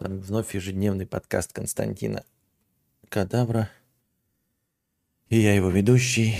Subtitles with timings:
[0.00, 2.24] Вновь ежедневный подкаст Константина
[3.10, 3.68] Кадавра.
[5.28, 6.36] И я его ведущий,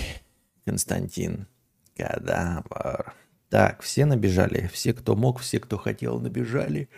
[0.64, 1.46] Константин
[1.94, 3.14] Кадавр.
[3.50, 4.70] Так, все набежали.
[4.72, 6.88] Все, кто мог, все, кто хотел, набежали.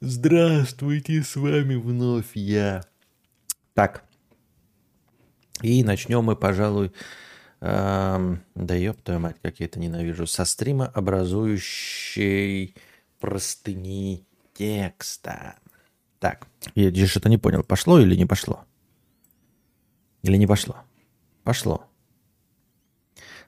[0.00, 2.82] Здравствуйте, с вами вновь я.
[3.74, 4.02] Так.
[5.60, 6.92] И начнем мы, пожалуй,
[7.60, 12.74] эм, да ёб твою мать, как я это ненавижу, со стрима образующей
[13.20, 15.56] простыни текста.
[16.26, 18.64] Так, я что-то не понял, пошло или не пошло?
[20.24, 20.74] Или не пошло?
[21.44, 21.88] Пошло.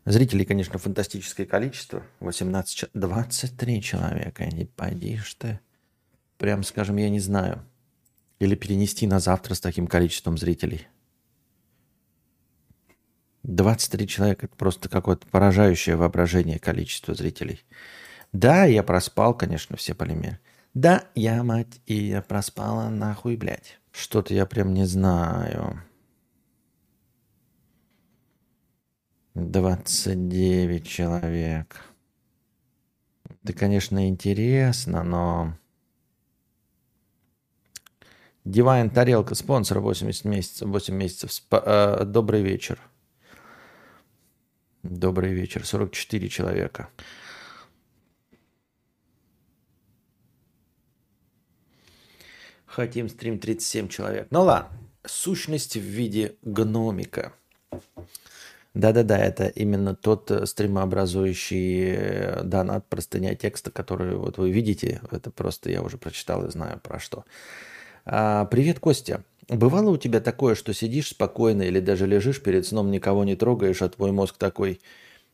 [0.04, 2.04] Зрителей, конечно, фантастическое количество.
[2.20, 4.46] 18, 23 человека.
[4.46, 5.58] Не пойдишь ты.
[6.36, 7.66] Прям, скажем, я не знаю.
[8.38, 10.86] Или перенести на завтра с таким количеством зрителей.
[13.42, 17.60] 23 человека– это просто какое-то поражающее воображение количество зрителей.
[18.32, 20.38] Да, я проспал, конечно, все полимеры.
[20.78, 23.80] Да, я мать, и я проспала нахуй, блядь.
[23.90, 25.82] Что-то я прям не знаю.
[29.34, 31.82] 29 человек.
[33.42, 35.58] Это, конечно, интересно, но...
[38.44, 41.30] Divine Тарелка, спонсор 80 месяцев, 8 месяцев.
[41.30, 42.78] Спа- э, добрый вечер.
[44.84, 45.66] Добрый вечер.
[45.66, 46.88] 44 человека.
[52.78, 54.28] Хотим стрим 37 человек.
[54.30, 54.68] Ну ладно.
[55.04, 57.32] Сущность в виде гномика.
[58.72, 65.00] Да-да-да, это именно тот э, стримообразующий э, донат простыня текста, который вот вы видите.
[65.10, 67.24] Это просто я уже прочитал и знаю про что.
[68.04, 69.24] А, привет, Костя.
[69.48, 73.82] Бывало у тебя такое, что сидишь спокойно или даже лежишь перед сном, никого не трогаешь,
[73.82, 74.80] а твой мозг такой,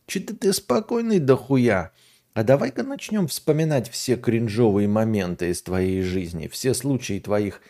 [0.07, 1.93] что-то ты спокойный да хуя.
[2.35, 7.61] А давай-ка начнем вспоминать все кринжовые моменты из твоей жизни, все случаи твоих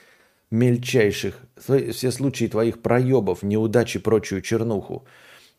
[0.50, 5.04] мельчайших, все случаи твоих проебов, неудач и прочую чернуху.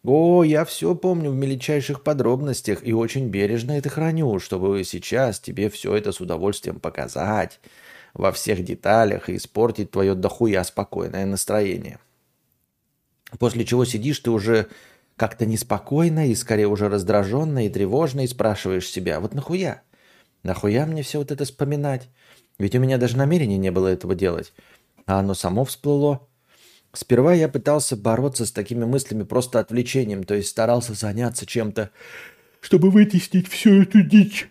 [0.03, 5.69] О, я все помню в мельчайших подробностях и очень бережно это храню, чтобы сейчас тебе
[5.69, 7.59] все это с удовольствием показать
[8.15, 11.99] во всех деталях и испортить твое дохуя спокойное настроение.
[13.37, 14.67] После чего сидишь ты уже
[15.17, 19.81] как-то неспокойно и скорее уже раздраженно и тревожно и спрашиваешь себя, вот нахуя?
[20.43, 22.09] Нахуя мне все вот это вспоминать?
[22.59, 24.53] Ведь у меня даже намерения не было этого делать.
[25.05, 26.27] А оно само всплыло.
[26.93, 31.91] Сперва я пытался бороться с такими мыслями просто отвлечением, то есть старался заняться чем-то,
[32.61, 34.49] чтобы вытеснить всю эту дичь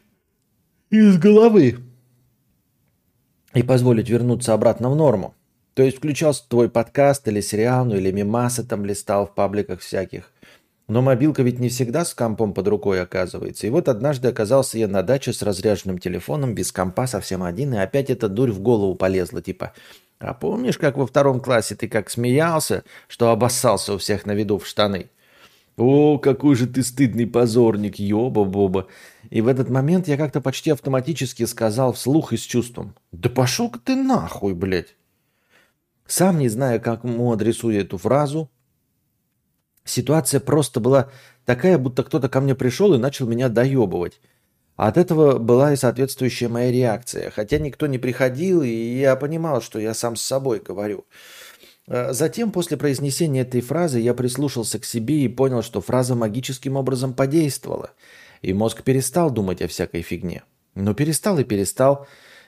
[0.91, 1.79] из головы
[3.55, 5.35] и позволить вернуться обратно в норму.
[5.73, 10.31] То есть включался твой подкаст или сериал, ну или мимасы там листал в пабликах всяких.
[10.87, 13.67] Но мобилка ведь не всегда с компом под рукой оказывается.
[13.67, 17.79] И вот однажды оказался я на даче с разряженным телефоном, без компа, совсем один, и
[17.79, 19.73] опять эта дурь в голову полезла, типа
[20.19, 24.59] «А помнишь, как во втором классе ты как смеялся, что обоссался у всех на виду
[24.59, 25.09] в штаны?»
[25.77, 28.87] «О, какой же ты стыдный позорник, ёба-боба!»
[29.31, 33.81] И в этот момент я как-то почти автоматически сказал вслух и с чувством «Да пошел-ка
[33.81, 34.95] ты нахуй, блядь!»
[36.07, 38.51] Сам не зная, как ему адресую эту фразу,
[39.85, 41.11] Ситуация просто была
[41.45, 44.21] такая, будто кто-то ко мне пришел и начал меня доебывать.
[44.77, 47.31] От этого была и соответствующая моя реакция.
[47.31, 51.05] Хотя никто не приходил, и я понимал, что я сам с собой говорю.
[51.87, 56.77] А затем, после произнесения этой фразы, я прислушался к себе и понял, что фраза магическим
[56.77, 57.91] образом подействовала.
[58.43, 60.43] И мозг перестал думать о всякой фигне.
[60.75, 62.07] Но перестал и перестал.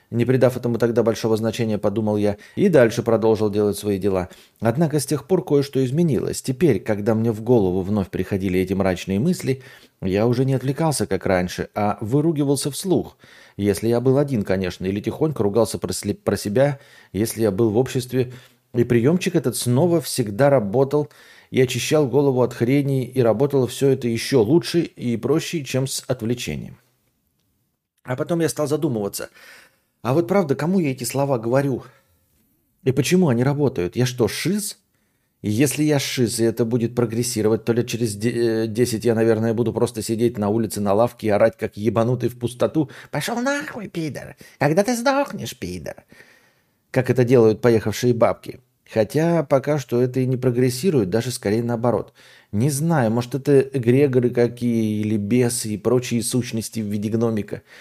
[0.09, 4.29] Не придав этому тогда большого значения, подумал я, и дальше продолжил делать свои дела.
[4.61, 6.41] Однако с тех пор кое-что изменилось.
[6.41, 9.63] Теперь, когда мне в голову вновь приходили эти мрачные мысли,
[10.01, 13.17] я уже не отвлекался, как раньше, а выругивался вслух.
[13.57, 15.91] Если я был один, конечно, или тихонько ругался про,
[16.23, 16.79] про себя,
[17.11, 18.31] если я был в обществе.
[18.73, 21.09] И приемчик этот снова всегда работал
[21.51, 26.03] и очищал голову от хрени, и работало все это еще лучше и проще, чем с
[26.07, 26.77] отвлечением.
[28.03, 29.29] А потом я стал задумываться–
[30.01, 31.83] а вот правда, кому я эти слова говорю?
[32.83, 33.95] И почему они работают?
[33.95, 34.77] Я что, шиз?
[35.41, 40.01] Если я шиз, и это будет прогрессировать, то лет через 10 я, наверное, буду просто
[40.01, 42.89] сидеть на улице на лавке и орать, как ебанутый в пустоту.
[43.11, 44.35] «Пошел нахуй, пидор!
[44.57, 46.05] Когда ты сдохнешь, пидор!»
[46.89, 48.61] Как это делают поехавшие бабки.
[48.89, 52.13] Хотя пока что это и не прогрессирует, даже скорее наоборот.
[52.51, 57.61] Не знаю, может это эгрегоры какие, или бесы и прочие сущности в виде гномика–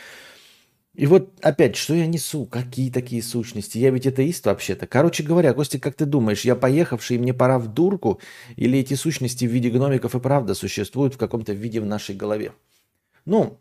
[0.96, 2.46] и вот опять, что я несу?
[2.46, 3.76] Какие такие сущности?
[3.76, 4.86] Я ведь атеист вообще-то.
[4.86, 8.18] Короче говоря, Костя, как ты думаешь, я поехавший, мне пора в дурку?
[8.56, 12.52] Или эти сущности в виде гномиков и правда существуют в каком-то виде в нашей голове?
[13.26, 13.58] Ну,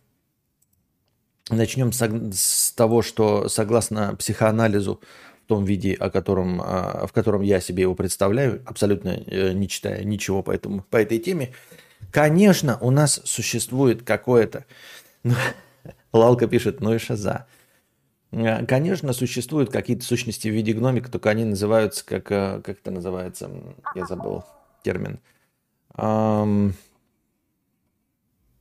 [1.50, 2.02] начнем с,
[2.34, 5.02] с того, что согласно психоанализу
[5.44, 9.68] в том виде, о котором, а, в котором я себе его представляю, абсолютно э, не
[9.68, 11.52] читая ничего по, этому, по этой теме,
[12.12, 14.64] конечно, у нас существует какое-то...
[16.18, 17.48] Лалка пишет, ну и шаза.
[18.32, 22.92] Э, конечно, существуют какие-то сущности в виде гномика, только они называются, как, э, как это
[22.92, 23.50] называется,
[23.96, 24.44] я забыл
[24.84, 25.20] термин.
[25.98, 26.76] Эм,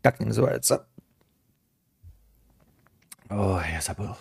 [0.02, 0.86] как они называются?
[3.30, 4.16] Ой, я забыл.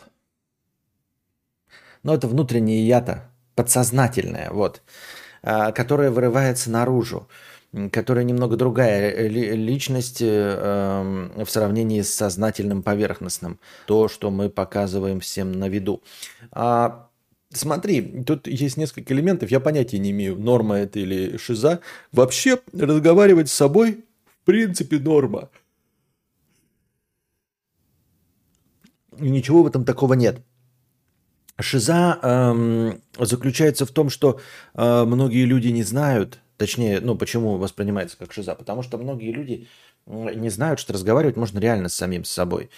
[2.03, 4.81] Но это внутреннее я-то, подсознательное, вот,
[5.43, 7.29] э, которое вырывается наружу
[7.91, 13.59] которая немного другая э, личность э, эм, в сравнении с сознательным поверхностным.
[13.87, 16.03] То, что мы показываем всем на виду.
[16.51, 17.09] А,
[17.51, 19.49] смотри, тут есть несколько элементов.
[19.49, 21.79] Я понятия не имею, норма это или шиза.
[22.11, 25.49] Вообще разговаривать с собой в принципе норма.
[29.17, 30.41] И ничего в этом такого нет.
[31.59, 34.39] Шиза эм, заключается в том, что
[34.75, 38.55] э, многие люди не знают, Точнее, ну почему воспринимается как шиза?
[38.55, 39.67] Потому что многие люди
[40.05, 42.69] не знают, что разговаривать можно реально с самим собой.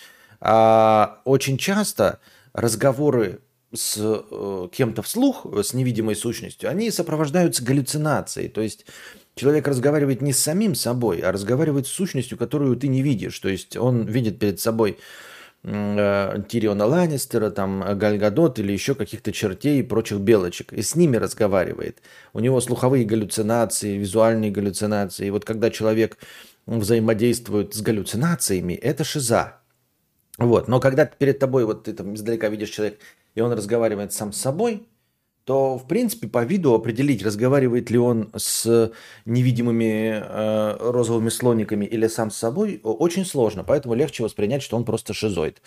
[0.41, 2.19] А очень часто
[2.51, 3.41] разговоры
[3.71, 8.49] с э, кем-то вслух, с невидимой сущностью, они сопровождаются галлюцинацией.
[8.49, 8.87] То есть
[9.35, 13.37] человек разговаривает не с самим собой, а разговаривает с сущностью, которую ты не видишь.
[13.37, 14.97] То есть он видит перед собой
[15.65, 20.71] Тириона Ланнистера, там, Гальгадот или еще каких-то чертей и прочих белочек.
[20.73, 22.01] И с ними разговаривает.
[22.33, 25.27] У него слуховые галлюцинации, визуальные галлюцинации.
[25.27, 26.17] И вот когда человек
[26.67, 29.62] взаимодействует с галлюцинациями, это шиза.
[30.38, 30.67] Вот.
[30.67, 32.97] Но когда перед тобой, вот ты там издалека видишь человека,
[33.33, 34.88] и он разговаривает сам с собой,
[35.45, 38.92] то, в принципе, по виду определить, разговаривает ли он с
[39.25, 43.63] невидимыми э, розовыми слониками или сам с собой, очень сложно.
[43.63, 45.62] Поэтому легче воспринять, что он просто шизоид.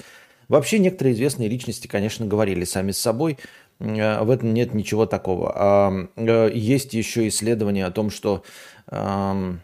[0.48, 3.38] Вообще, некоторые известные личности, конечно, говорили сами с собой.
[3.78, 5.52] Э, в этом нет ничего такого.
[5.54, 8.42] А, э, есть еще исследования о том, что
[8.90, 9.54] э,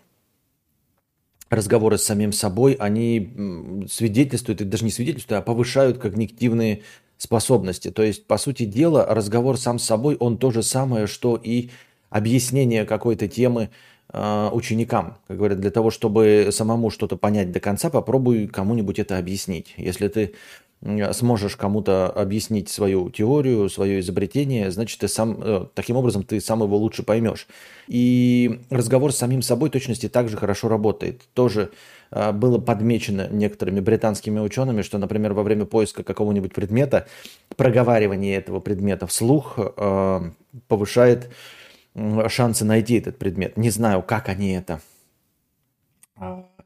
[1.51, 6.83] разговоры с самим собой, они свидетельствуют, и даже не свидетельствуют, а повышают когнитивные
[7.25, 7.91] способности.
[7.91, 11.71] То есть, по сути дела, разговор сам с собой, он то же самое, что и
[12.11, 13.71] объяснение какой-то темы
[14.13, 15.19] э, ученикам.
[15.27, 19.75] Как говорят, для того, чтобы самому что-то понять до конца, попробуй кому-нибудь это объяснить.
[19.77, 20.35] Если ты
[21.13, 26.63] сможешь кому-то объяснить свою теорию, свое изобретение, значит, ты сам, э, таким образом ты сам
[26.63, 27.47] его лучше поймешь.
[27.89, 31.23] И разговор с самим собой точности также хорошо работает.
[31.33, 31.71] Тоже
[32.33, 37.07] было подмечено некоторыми британскими учеными, что, например, во время поиска какого-нибудь предмета,
[37.57, 40.21] проговаривание этого предмета вслух э,
[40.69, 41.31] повышает
[42.29, 43.57] шансы найти этот предмет.
[43.57, 44.81] Не знаю, как они это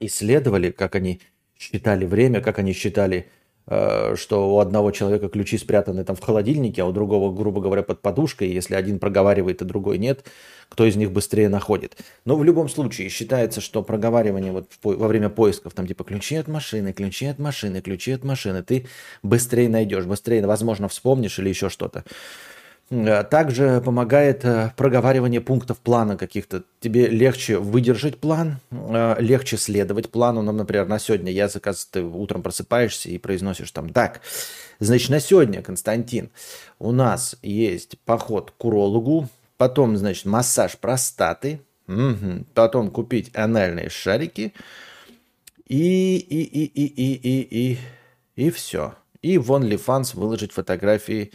[0.00, 1.20] исследовали, как они
[1.58, 3.28] считали время, как они считали
[3.68, 8.00] что у одного человека ключи спрятаны там в холодильнике, а у другого, грубо говоря, под
[8.00, 8.50] подушкой.
[8.50, 10.24] Если один проговаривает, а другой нет,
[10.68, 11.96] кто из них быстрее находит.
[12.24, 16.48] Но в любом случае считается, что проговаривание вот во время поисков, там типа ключи от
[16.48, 18.86] машины, ключи от машины, ключи от машины, ты
[19.22, 22.04] быстрее найдешь, быстрее, возможно, вспомнишь или еще что-то.
[22.90, 26.62] Э, также помогает э, проговаривание пунктов плана каких-то.
[26.80, 30.42] Тебе легче выдержать план, э, легче следовать плану.
[30.42, 34.20] Ну, например, на сегодня я заказ, ты утром просыпаешься и произносишь там, так,
[34.80, 36.30] значит, на сегодня, Константин,
[36.78, 39.28] у нас есть поход к урологу,
[39.58, 41.60] потом, значит, массаж простаты,
[42.54, 44.52] потом купить анальные шарики
[45.66, 47.78] и, и, и, и, и, и, и,
[48.36, 48.94] и все.
[49.22, 51.32] И в OnlyFans выложить фотографии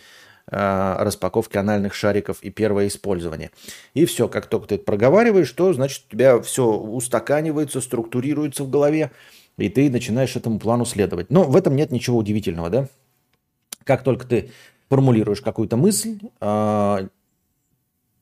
[0.50, 3.52] распаковки анальных шариков и первое использование.
[3.94, 8.70] И все, как только ты это проговариваешь, то значит у тебя все устаканивается, структурируется в
[8.70, 9.12] голове,
[9.58, 11.30] и ты начинаешь этому плану следовать.
[11.30, 12.88] Но в этом нет ничего удивительного, да?
[13.86, 14.52] Как только ты
[14.90, 17.08] формулируешь какую-то мысль, э,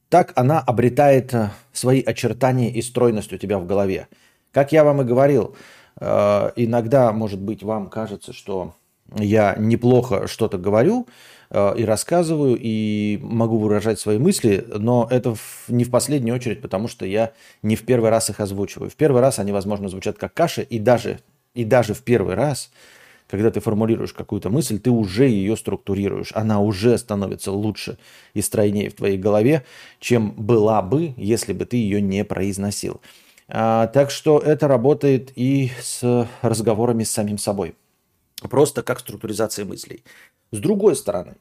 [0.09, 4.07] так она обретает э, свои очертания и стройность у тебя в голове.
[4.51, 5.55] Как я вам и говорил,
[5.97, 8.73] иногда, может быть, вам кажется, что
[9.15, 15.35] я неплохо что-то говорю, Э, и рассказываю, и могу выражать свои мысли, но это
[15.67, 18.89] не в последнюю очередь, потому что я не в первый раз их озвучиваю.
[18.89, 21.19] В первый раз они, возможно, звучат как каша, и даже,
[21.53, 22.71] и даже в первый раз,
[23.29, 26.31] когда ты формулируешь какую-то мысль, ты уже ее структурируешь.
[26.35, 27.97] Она уже становится лучше
[28.33, 29.65] и стройнее в твоей голове,
[29.99, 33.01] чем была бы, если бы ты ее не произносил.
[33.47, 37.75] А, так что это работает и с разговорами с самим собой.
[38.49, 40.03] Просто как структуризация мыслей.
[40.51, 41.35] С другой стороны,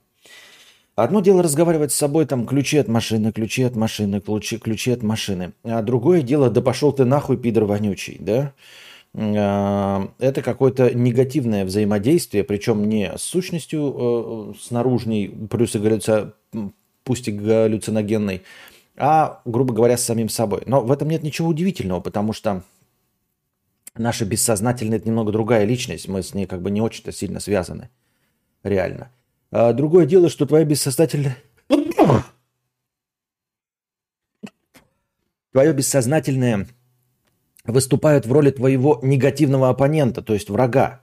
[0.95, 5.03] одно дело разговаривать с собой, там, ключи от машины, ключи от машины, ключи, ключи от
[5.03, 5.53] машины.
[5.65, 8.53] А другое дело, да пошел ты нахуй, пидор вонючий, да?
[9.15, 16.33] А, это какое-то негативное взаимодействие, причем не с сущностью, э, с наружней, плюс и галлюци...
[17.03, 18.43] пусть и галлюциногенной,
[18.97, 20.63] а, грубо говоря, с самим собой.
[20.67, 22.63] Но в этом нет ничего удивительного, потому что
[24.01, 27.91] наша бессознательная– это немного другая личность, мы с ней как бы не очень-то сильно связаны,
[28.63, 29.13] реально.
[29.51, 31.37] А другое дело, что твоя бессознательная...
[35.53, 36.69] Твое бессознательное
[37.65, 41.01] выступает в роли твоего негативного оппонента, то есть врага.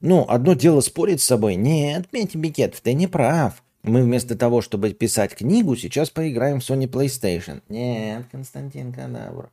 [0.00, 1.54] Ну, одно дело спорить с собой.
[1.54, 3.62] Нет, Петя Бикетов, ты не прав.
[3.82, 7.62] Мы вместо того, чтобы писать книгу, сейчас поиграем в Sony PlayStation.
[7.68, 9.50] Нет, Константин Кадавр.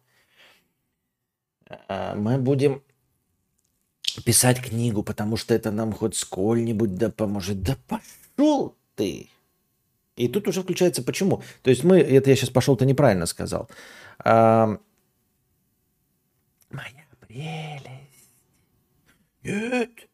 [1.69, 2.83] А, мы будем
[4.25, 7.61] писать книгу, потому что это нам хоть сколь-нибудь да поможет.
[7.61, 9.29] Да пошел ты!
[10.15, 11.43] И тут уже включается почему.
[11.61, 13.69] То есть мы, это я сейчас пошел-то неправильно сказал.
[14.19, 14.77] А,
[16.69, 17.83] моя прелесть.
[19.43, 20.09] Нет,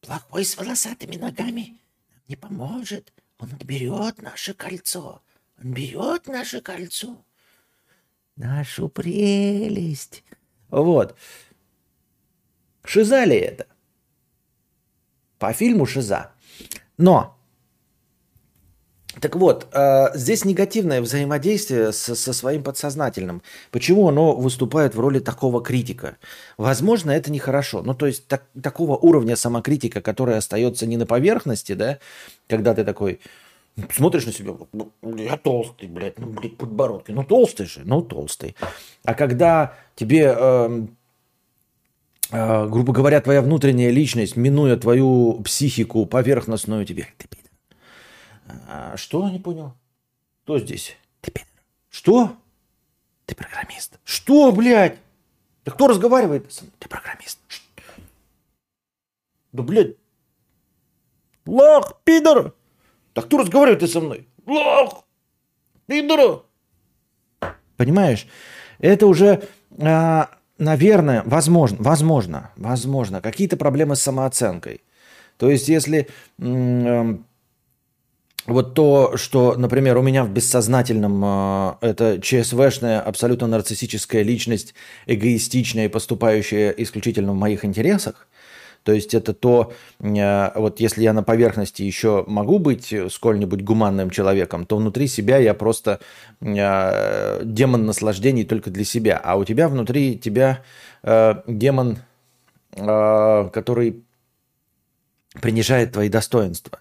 [0.00, 1.78] Плохой с волосатыми ногами
[2.26, 3.12] не поможет.
[3.38, 5.22] Он берет наше кольцо.
[5.62, 7.24] Он берет наше кольцо.
[8.36, 10.24] Нашу прелесть.
[10.72, 11.14] Вот.
[12.84, 13.66] Шиза ли это?
[15.38, 16.32] По фильму Шиза.
[16.96, 17.38] Но
[19.20, 23.42] так вот, э, здесь негативное взаимодействие со, своим подсознательным.
[23.70, 26.16] Почему оно выступает в роли такого критика?
[26.56, 27.82] Возможно, это нехорошо.
[27.82, 31.98] Ну, то есть так, такого уровня самокритика, который остается не на поверхности, да,
[32.48, 33.20] когда ты такой
[33.90, 37.10] смотришь на себя, ну, я толстый, блядь, ну, блядь, подбородки.
[37.10, 38.56] Ну, толстый же, ну, толстый.
[39.04, 40.34] А когда тебе...
[40.36, 40.86] Э,
[42.30, 47.26] э, грубо говоря, твоя внутренняя личность, минуя твою психику поверхностную, тебе, ты
[48.68, 49.28] а, что?
[49.28, 49.74] Не понял.
[50.44, 50.96] Кто здесь?
[51.20, 51.48] Ты пидор.
[51.90, 52.36] Что?
[53.26, 53.98] Ты программист.
[54.04, 54.98] Что, блядь?
[55.64, 56.48] Да кто разговаривает
[56.78, 57.38] Ты программист.
[59.52, 59.96] Да, блядь.
[61.46, 62.54] Лох, пидор.
[63.14, 64.26] Да кто разговаривает со мной?
[64.46, 65.04] Лох,
[65.86, 66.44] пидор.
[67.76, 68.26] Понимаешь?
[68.78, 69.42] Это уже,
[69.78, 74.82] а, наверное, возможно, возможно, возможно, какие-то проблемы с самооценкой.
[75.36, 77.26] То есть, если м-
[78.46, 84.74] вот то, что, например, у меня в бессознательном э, это ЧСВшная, абсолютно нарциссическая личность,
[85.06, 88.26] эгоистичная и поступающая исключительно в моих интересах,
[88.84, 94.10] то есть это то, э, вот если я на поверхности еще могу быть сколь-нибудь гуманным
[94.10, 96.00] человеком, то внутри себя я просто
[96.40, 99.20] э, демон наслаждений только для себя.
[99.22, 100.62] А у тебя внутри тебя
[101.02, 101.98] э, демон,
[102.74, 104.02] который
[105.42, 106.80] принижает твои достоинства.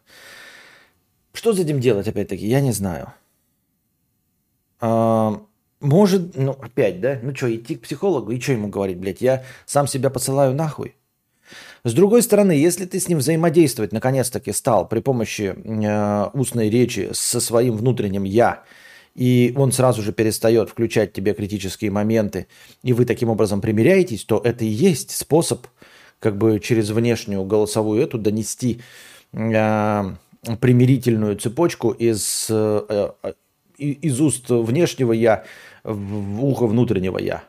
[1.34, 3.13] Что с этим делать, опять-таки, я не знаю.
[4.79, 5.41] А,
[5.81, 7.20] может, ну, опять, да?
[7.22, 9.22] Ну что, идти к психологу и что ему говорить, блядь?
[9.22, 10.96] Я сам себя посылаю нахуй.
[11.83, 17.09] С другой стороны, если ты с ним взаимодействовать наконец-таки стал при помощи э, устной речи
[17.13, 18.63] со своим внутренним «я»,
[19.15, 22.47] и он сразу же перестает включать тебе критические моменты,
[22.83, 25.67] и вы таким образом примиряетесь, то это и есть способ
[26.19, 28.81] как бы через внешнюю голосовую эту донести
[29.33, 30.03] э,
[30.59, 33.33] примирительную цепочку из, э, э,
[33.77, 35.45] из уст внешнего я
[35.83, 37.43] в ухо внутреннего я.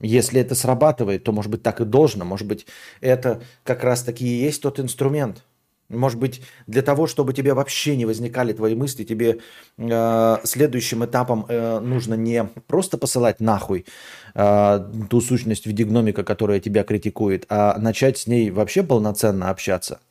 [0.00, 2.24] Если это срабатывает, то, может быть, так и должно.
[2.24, 2.66] Может быть,
[3.00, 5.44] это как раз-таки и есть тот инструмент.
[5.88, 9.40] Может быть, для того, чтобы тебе вообще не возникали твои мысли, тебе
[9.76, 13.86] э, следующим этапом э, нужно не просто посылать нахуй
[14.34, 19.50] э, ту сущность в виде гномика, которая тебя критикует, а начать с ней вообще полноценно
[19.50, 20.00] общаться–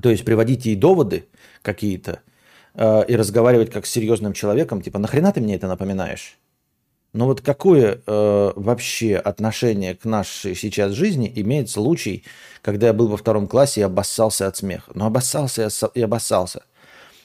[0.00, 1.26] то есть приводить ей доводы
[1.62, 2.20] какие-то
[2.74, 6.38] э, и разговаривать как с серьезным человеком, типа, нахрена ты мне это напоминаешь?
[7.12, 12.24] Но вот какое э, вообще отношение к нашей сейчас жизни имеет случай,
[12.62, 14.90] когда я был во втором классе и обоссался от смеха?
[14.94, 16.64] Ну, обоссался и обоссался.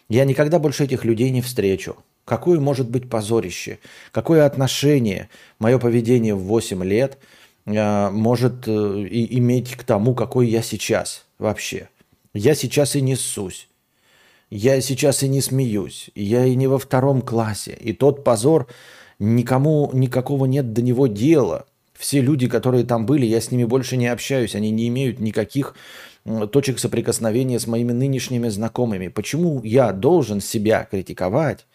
[0.10, 1.98] Я никогда больше этих людей не встречу.
[2.26, 3.80] Какое может быть позорище?
[4.12, 7.18] Какое отношение мое поведение в 8 лет
[7.66, 11.90] э, может э, и, иметь к тому, какой я сейчас вообще?
[12.34, 13.68] Я сейчас и не ссусь.
[14.50, 16.10] Я сейчас и не смеюсь.
[16.16, 17.78] Я и не во втором классе.
[17.80, 18.68] И тот позор,
[19.24, 21.66] никому никакого нет до него дела.
[21.98, 24.56] Все люди, которые там были, я с ними больше не общаюсь.
[24.56, 25.76] Они не имеют никаких
[26.52, 29.08] точек соприкосновения с моими нынешними знакомыми.
[29.08, 31.66] Почему я должен себя критиковать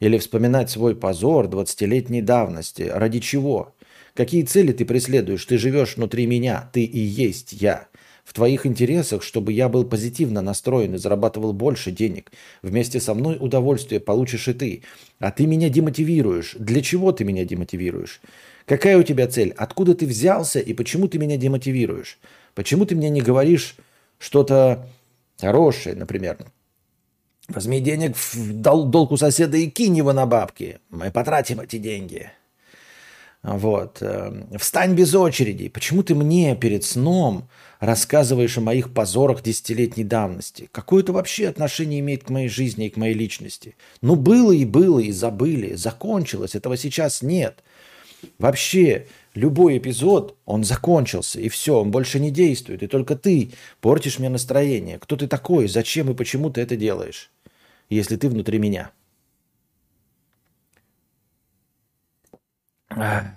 [0.00, 2.90] или вспоминать свой позор 20-летней давности?
[2.92, 3.74] Ради чего?
[4.14, 5.44] Какие цели ты преследуешь?
[5.44, 7.86] Ты живешь внутри меня, ты и есть я.
[8.30, 12.30] В твоих интересах, чтобы я был позитивно настроен и зарабатывал больше денег.
[12.62, 14.82] Вместе со мной удовольствие получишь и ты.
[15.18, 16.54] А ты меня демотивируешь.
[16.56, 18.20] Для чего ты меня демотивируешь?
[18.66, 19.52] Какая у тебя цель?
[19.56, 21.36] Откуда ты взялся и почему ты меня
[27.48, 30.78] Возьми денег в дол- долг у соседа и кинь его на бабки.
[30.88, 32.30] Мы потратим эти деньги.
[33.42, 33.98] Вот.
[34.02, 35.68] э, Встань без очереди.
[35.68, 40.68] Почему ты мне перед сном рассказываешь о моих позорах десятилетней давности?
[40.72, 43.76] Какое это вообще отношение имеет к моей жизни и к моей личности?
[44.02, 45.74] Ну, было и было, и забыли.
[45.74, 46.54] Закончилось.
[46.54, 47.64] Этого сейчас нет.
[48.38, 52.82] Вообще, любой эпизод, он закончился, и все, он больше не действует.
[52.82, 54.98] И только ты портишь мне настроение.
[54.98, 55.68] Кто ты такой?
[55.68, 57.30] Зачем и почему ты это делаешь?
[57.88, 58.90] Если ты внутри меня.
[62.90, 63.34] А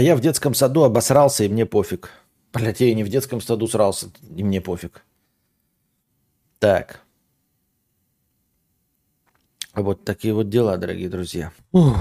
[0.00, 2.10] я в детском саду обосрался, и мне пофиг.
[2.52, 5.04] Блять, я и не в детском саду срался, и мне пофиг.
[6.58, 7.00] Так.
[9.74, 11.52] Вот такие вот дела, дорогие друзья.
[11.72, 11.98] Ух.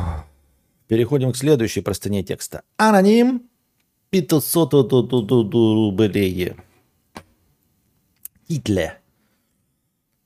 [0.87, 2.63] Переходим к следующей простыне текста.
[2.77, 3.49] Аноним
[4.11, 6.53] 500 рублей.
[8.47, 9.01] Итле.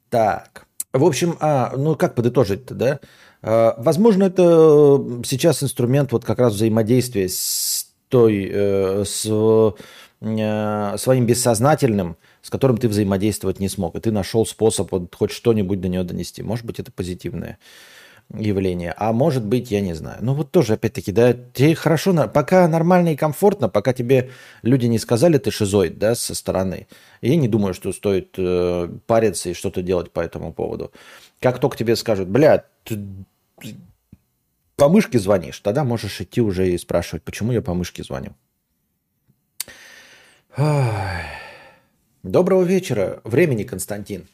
[0.09, 0.67] Так.
[0.93, 2.99] В общем, а, ну как подытожить-то, да?
[3.41, 9.25] А, возможно, это сейчас инструмент вот как раз взаимодействия с той, э, с
[10.21, 13.95] э, своим бессознательным, с которым ты взаимодействовать не смог.
[13.95, 16.41] И ты нашел способ вот хоть что-нибудь до нее донести.
[16.41, 17.59] Может быть, это позитивное
[18.33, 18.93] явление.
[18.97, 20.17] А может быть, я не знаю.
[20.21, 24.31] Ну вот тоже, опять-таки, да, тебе хорошо, пока нормально и комфортно, пока тебе
[24.61, 26.87] люди не сказали, ты шизоид, да, со стороны.
[27.21, 30.91] Я не думаю, что стоит э, париться и что-то делать по этому поводу.
[31.39, 32.99] Как только тебе скажут, бля, ты
[34.75, 38.33] по мышке звонишь, тогда можешь идти уже и спрашивать, почему я по мышке звоню.
[42.23, 43.21] Доброго вечера.
[43.23, 44.27] Времени, Константин.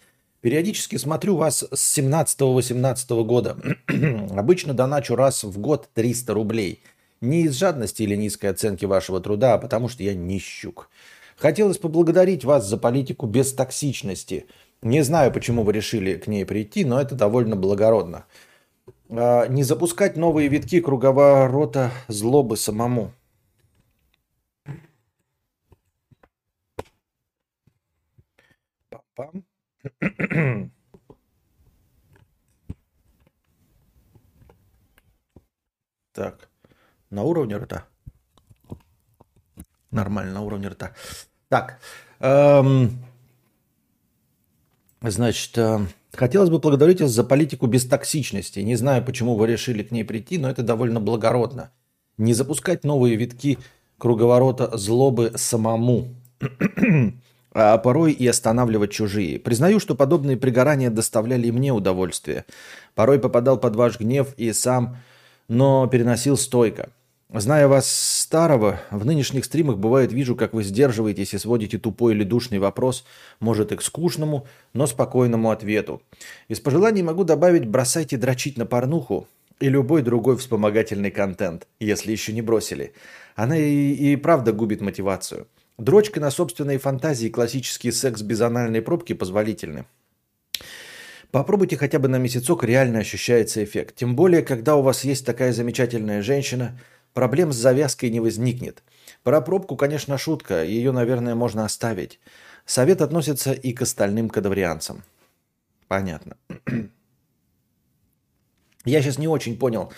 [0.43, 3.55] Периодически смотрю вас с 17-18 года.
[4.37, 6.83] Обычно доначу раз в год 300 рублей.
[7.21, 10.89] Не из жадности или низкой оценки вашего труда, а потому что я нищук.
[11.37, 14.45] Хотелось поблагодарить вас за политику без токсичности.
[14.81, 18.25] Не знаю, почему вы решили к ней прийти, но это довольно благородно.
[19.09, 23.13] А, Не запускать новые витки круговорота злобы самому.
[28.89, 29.43] Пам-пам.
[36.13, 36.47] Так,
[37.09, 37.85] на уровне рта.
[39.89, 40.93] Нормально, на уровне рта.
[41.49, 41.79] Так,
[42.19, 43.03] эм,
[45.01, 45.79] значит, э,
[46.13, 48.59] хотелось бы благодарить вас за политику без токсичности.
[48.59, 51.71] Не знаю, почему вы решили к ней прийти, но это довольно благородно.
[52.17, 53.57] Не запускать новые витки
[53.97, 56.15] круговорота злобы самому,
[57.53, 59.39] а порой и останавливать чужие.
[59.39, 62.45] Признаю, что подобные пригорания доставляли и мне удовольствие.
[62.95, 64.97] Порой попадал под ваш гнев и сам,
[65.47, 66.89] но переносил стойко.
[67.35, 72.23] Зная вас старого, в нынешних стримах бывает вижу, как вы сдерживаетесь и сводите тупой или
[72.23, 73.05] душный вопрос,
[73.39, 76.03] может и к скучному, но спокойному ответу.
[76.47, 79.27] Из пожеланий могу добавить «бросайте дрочить на порнуху»
[79.59, 82.93] и любой другой вспомогательный контент, если еще не бросили.
[83.35, 85.47] Она и, и правда губит мотивацию.
[85.77, 89.85] Дрочка на собственные фантазии и классический секс без анальной пробки позволительны.
[91.31, 93.95] Попробуйте хотя бы на месяцок, реально ощущается эффект.
[93.95, 96.79] Тем более, когда у вас есть такая замечательная женщина,
[97.15, 98.83] проблем с завязкой не возникнет.
[99.23, 102.19] Про пробку, конечно, шутка, ее, наверное, можно оставить.
[102.65, 105.03] Совет относится и к остальным кадаврианцам.
[105.87, 106.37] Понятно.
[108.85, 109.91] Я сейчас не очень понял,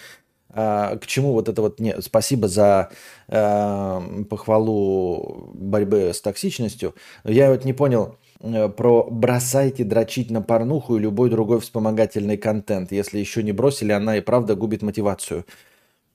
[0.56, 1.80] к чему вот это вот...
[1.80, 2.90] Не, спасибо за
[3.28, 6.96] э, похвалу борьбы с токсичностью.
[7.26, 12.94] Я вот не понял э, про бросайте дрочить на порнуху и любой другой вспомогательный контент.
[12.94, 15.46] Если еще не бросили, она и правда губит мотивацию.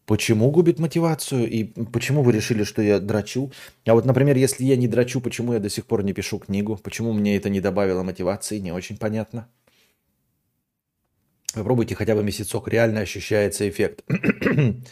[0.06, 3.52] Почему губит мотивацию и почему вы решили, что я дрочу?
[3.86, 6.76] А вот, например, если я не дрочу, почему я до сих пор не пишу книгу?
[6.82, 8.58] Почему мне это не добавило мотивации?
[8.58, 9.46] Не очень понятно.
[11.54, 14.04] Попробуйте хотя бы месяцок, реально ощущается эффект.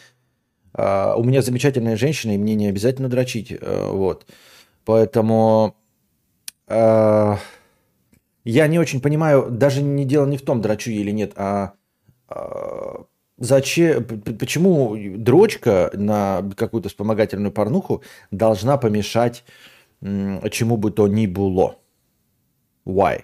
[0.75, 3.51] А, У меня замечательная женщина, и мне не обязательно дрочить.
[3.51, 4.27] э, Вот.
[4.85, 5.75] Поэтому
[6.69, 7.39] а,
[8.45, 11.73] я не очень понимаю, даже не дело не в том, дрочу или нет, а
[12.29, 13.05] а,
[13.39, 19.45] зачем, почему дрочка на какую-то вспомогательную порнуху должна помешать
[20.01, 21.77] чему бы то ни было?
[22.87, 23.23] Why?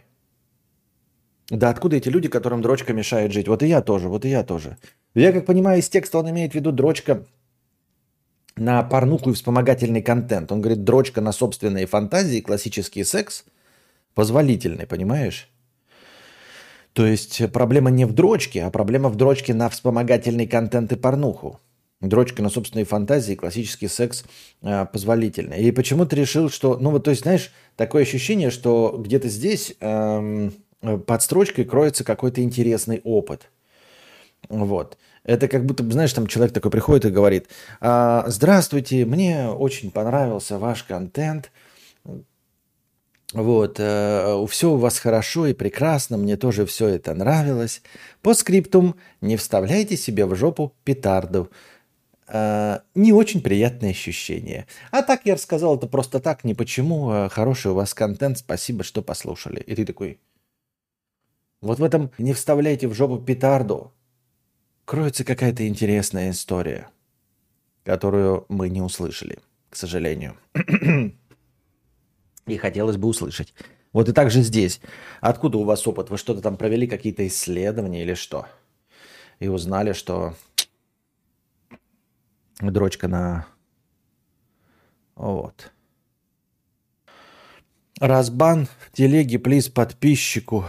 [1.50, 3.48] Да откуда эти люди, которым дрочка мешает жить?
[3.48, 4.78] Вот и я тоже, вот и я тоже.
[5.14, 7.24] Я как понимаю, из текста он имеет в виду дрочка
[8.56, 10.52] на порнуху и вспомогательный контент.
[10.52, 13.44] Он говорит, дрочка на собственные фантазии, классический секс
[14.14, 15.50] позволительный, понимаешь?
[16.92, 21.60] То есть проблема не в дрочке, а проблема в дрочке на вспомогательный контент и порнуху.
[22.00, 24.24] Дрочка на собственные фантазии, классический секс
[24.62, 25.62] э, позволительный.
[25.62, 26.76] И почему ты решил, что...
[26.76, 30.50] Ну вот, то есть, знаешь, такое ощущение, что где-то здесь э,
[31.06, 33.50] под строчкой кроется какой-то интересный опыт.
[34.48, 34.98] Вот.
[35.24, 37.48] Это как будто, знаешь, там человек такой приходит и говорит,
[37.80, 41.50] «А, здравствуйте, мне очень понравился ваш контент,
[43.34, 47.82] вот, э, все у вас хорошо и прекрасно, мне тоже все это нравилось.
[48.22, 51.50] По скриптум не вставляйте себе в жопу петарду.
[52.28, 54.66] Э, не очень приятное ощущение.
[54.92, 57.10] А так я рассказал это просто так, не почему.
[57.10, 59.60] Э, хороший у вас контент, спасибо, что послушали.
[59.60, 60.20] И ты такой,
[61.64, 63.92] вот в этом не вставляйте в жопу петарду.
[64.84, 66.90] Кроется какая-то интересная история,
[67.84, 69.38] которую мы не услышали,
[69.70, 70.36] к сожалению.
[72.46, 73.54] И хотелось бы услышать.
[73.94, 74.80] Вот и так же здесь.
[75.22, 76.10] Откуда у вас опыт?
[76.10, 78.46] Вы что-то там провели, какие-то исследования или что?
[79.38, 80.34] И узнали, что
[82.60, 83.46] дрочка на...
[85.14, 85.72] Вот.
[88.00, 90.66] Разбан в телеге, please, подписчику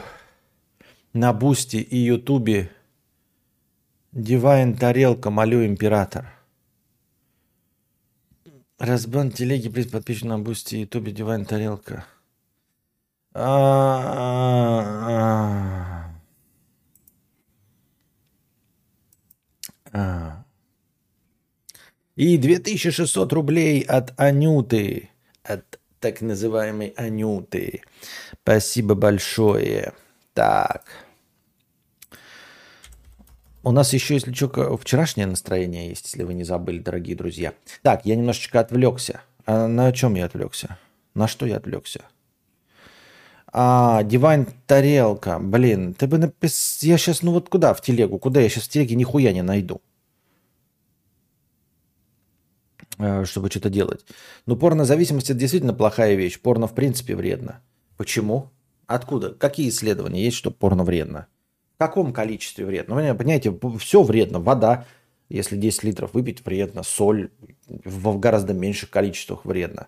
[1.16, 2.70] на Бусти и Ютубе.
[4.12, 6.26] Divine тарелка, молю император.
[8.78, 12.06] Разбан телеги, please, подписчик на Бусти, Ютубе, Divine, тарелка.
[22.18, 25.10] И 2600 рублей от Анюты,
[25.44, 27.84] от так называемой Анюты.
[28.42, 29.94] Спасибо большое.
[30.34, 31.05] Так.
[33.66, 37.56] У нас еще, если что, вчерашнее настроение есть, если вы не забыли, дорогие друзья.
[37.82, 39.22] Так, я немножечко отвлекся.
[39.48, 40.78] А на чем я отвлекся?
[41.16, 42.02] На что я отвлекся?
[43.52, 45.40] А, Дивайн тарелка.
[45.40, 46.88] Блин, ты бы написал...
[46.88, 48.20] Я сейчас, ну вот куда в телегу?
[48.20, 49.82] Куда я сейчас в телеге нихуя не найду?
[53.00, 54.06] А, чтобы что-то делать.
[54.46, 56.40] Ну, порнозависимость это действительно плохая вещь.
[56.40, 57.64] Порно в принципе вредно.
[57.98, 58.52] Почему?
[58.86, 59.32] Откуда?
[59.32, 61.26] Какие исследования есть, что порно вредно?
[61.76, 62.96] В каком количестве вредно?
[62.96, 64.40] Ну, понимаете, все вредно.
[64.40, 64.86] Вода,
[65.28, 66.84] если 10 литров выпить, вредно.
[66.84, 67.32] Соль
[67.68, 69.88] в гораздо меньших количествах вредно.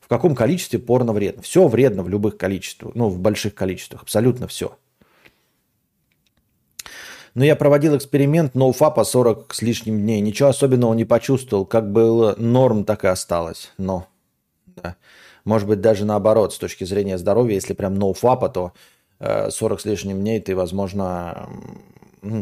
[0.00, 1.42] В каком количестве порно вредно?
[1.42, 4.02] Все вредно в любых количествах, ну, в больших количествах.
[4.02, 4.76] Абсолютно все.
[7.34, 10.20] Но я проводил эксперимент ноуфапа 40 с лишним дней.
[10.20, 11.66] Ничего особенного не почувствовал.
[11.66, 13.70] Как было норм, так и осталось.
[13.78, 14.08] Но,
[14.66, 14.96] да.
[15.44, 18.72] Может быть, даже наоборот, с точки зрения здоровья, если прям ноуфапа, то
[19.20, 21.48] 40 с лишним дней ты, возможно,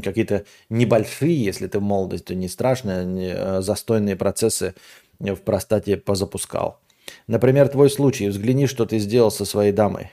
[0.02, 4.74] какие-то небольшие, если ты в молодости, не страшные, э, застойные процессы
[5.18, 6.80] в простате позапускал.
[7.26, 8.28] Например, твой случай.
[8.28, 10.10] Взгляни, что ты сделал со своей дамой.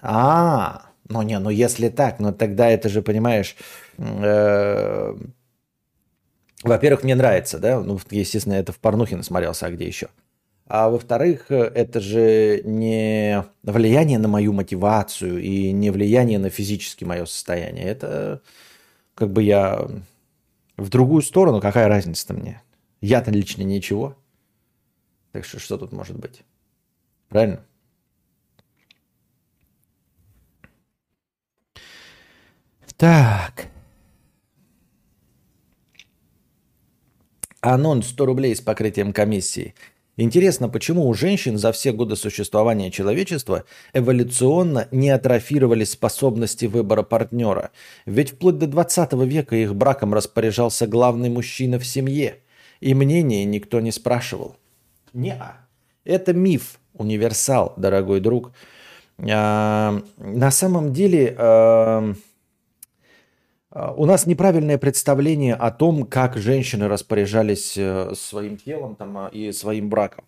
[0.00, 3.56] А, ну не, ну если так, ну тогда это же, понимаешь,
[3.96, 5.16] э,
[6.62, 10.08] во-первых, мне нравится, да, ну, естественно, это в порнухе насмотрелся, а где еще?
[10.70, 17.24] А во-вторых, это же не влияние на мою мотивацию и не влияние на физически мое
[17.24, 17.86] состояние.
[17.86, 18.42] Это
[19.14, 19.88] как бы я
[20.76, 22.62] в другую сторону, какая разница-то мне?
[23.00, 24.18] Я-то лично ничего.
[25.32, 26.42] Так что что тут может быть?
[27.30, 27.64] Правильно?
[32.98, 33.68] Так.
[37.60, 39.74] Анонс 100 рублей с покрытием комиссии–
[40.18, 43.62] Интересно, почему у женщин за все годы существования человечества
[43.94, 47.70] эволюционно не атрофировались способности выбора партнера?
[48.04, 52.38] Ведь вплоть до 20 века их браком распоряжался главный мужчина в семье,
[52.80, 54.56] и мнение никто не спрашивал.
[55.12, 55.40] Не,
[56.04, 58.50] это миф, универсал, дорогой друг.
[59.20, 61.36] А, на самом деле...
[61.38, 62.14] А, а,
[63.96, 69.52] у нас неправильное представление о том, как женщины распоряжались э, своим телом там, а, и
[69.52, 70.24] своим браком,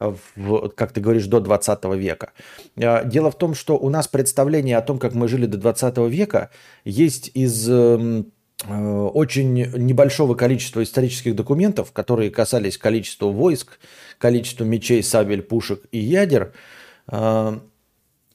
[0.00, 2.32] в, как ты говоришь, до 20 века.
[2.76, 5.98] А, дело в том, что у нас представление о том, как мы жили до 20
[6.08, 6.50] века,
[6.84, 8.32] есть из эм,
[8.66, 13.78] э, очень небольшого количества исторических документов, которые касались количества войск,
[14.18, 16.52] количества мечей, сабель, пушек и ядер.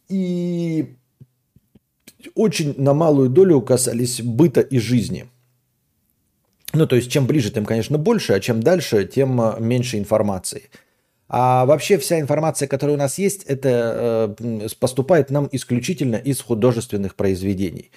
[0.09, 0.95] И
[2.35, 5.27] очень на малую долю касались быта и жизни.
[6.73, 10.69] Ну, то есть, чем ближе, тем, конечно, больше, а чем дальше, тем а, меньше информации.
[11.29, 17.15] А вообще вся информация, которая у нас есть, это э, поступает нам исключительно из художественных
[17.15, 17.91] произведений.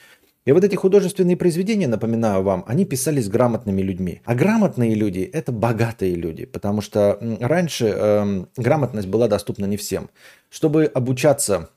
[0.47, 4.23] И вот эти художественные произведения, напоминаю вам, они писались грамотными людьми.
[4.25, 10.09] А грамотные люди– это богатые люди, потому что раньше э, грамотность была доступна не всем.
[10.49, 11.71] Чтобы обучаться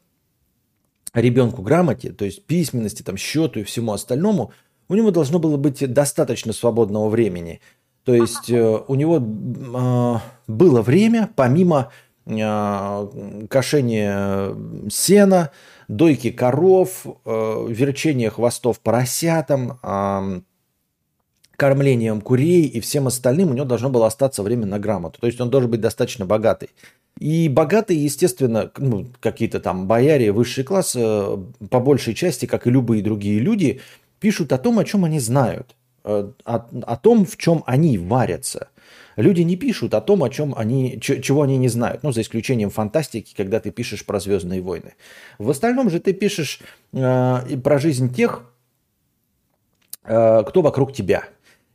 [1.14, 4.52] ребенку грамоте, то есть письменности, там, счету и всему остальному,
[4.88, 7.62] у него должно было быть достаточно свободного времени.
[8.04, 11.92] То есть э, у него э, было время, помимо
[12.26, 14.56] э, кошения
[14.90, 15.52] сена,
[15.88, 19.80] дойки коров, верчения хвостов поросятам,
[21.56, 25.20] кормлением курей и всем остальным, у него должно было остаться время на грамоту.
[25.20, 26.70] То есть он должен быть достаточно богатый.
[27.20, 33.04] И богатые, естественно, ну, какие-то там бояре, высший класс, по большей части, как и любые
[33.04, 33.82] другие люди,
[34.22, 38.70] пишут о том, о чем они знают, э, о, о том, в чем они варятся.
[39.18, 42.70] Люди не пишут о том, о чем они, чего они не знают, ну, за исключением
[42.70, 44.94] фантастики, когда ты пишешь про Звездные войны.
[45.38, 46.62] В остальном же ты пишешь
[46.94, 48.50] э, про жизнь тех,
[50.06, 51.26] э, кто вокруг тебя.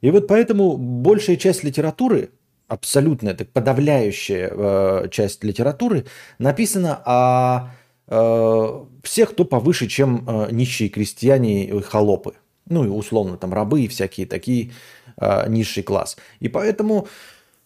[0.00, 2.30] И вот поэтому большая часть литературы,
[2.74, 6.06] абсолютная, так подавляющая э, часть литературы,
[6.38, 7.70] написана о
[8.06, 12.34] Э, всех, кто повыше, чем э, нищие крестьяне и холопы.
[12.66, 14.72] Ну и условно там рабы и всякие такие
[15.16, 16.16] э, низший класс.
[16.40, 17.08] И поэтому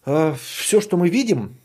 [0.05, 1.59] все, что мы видим,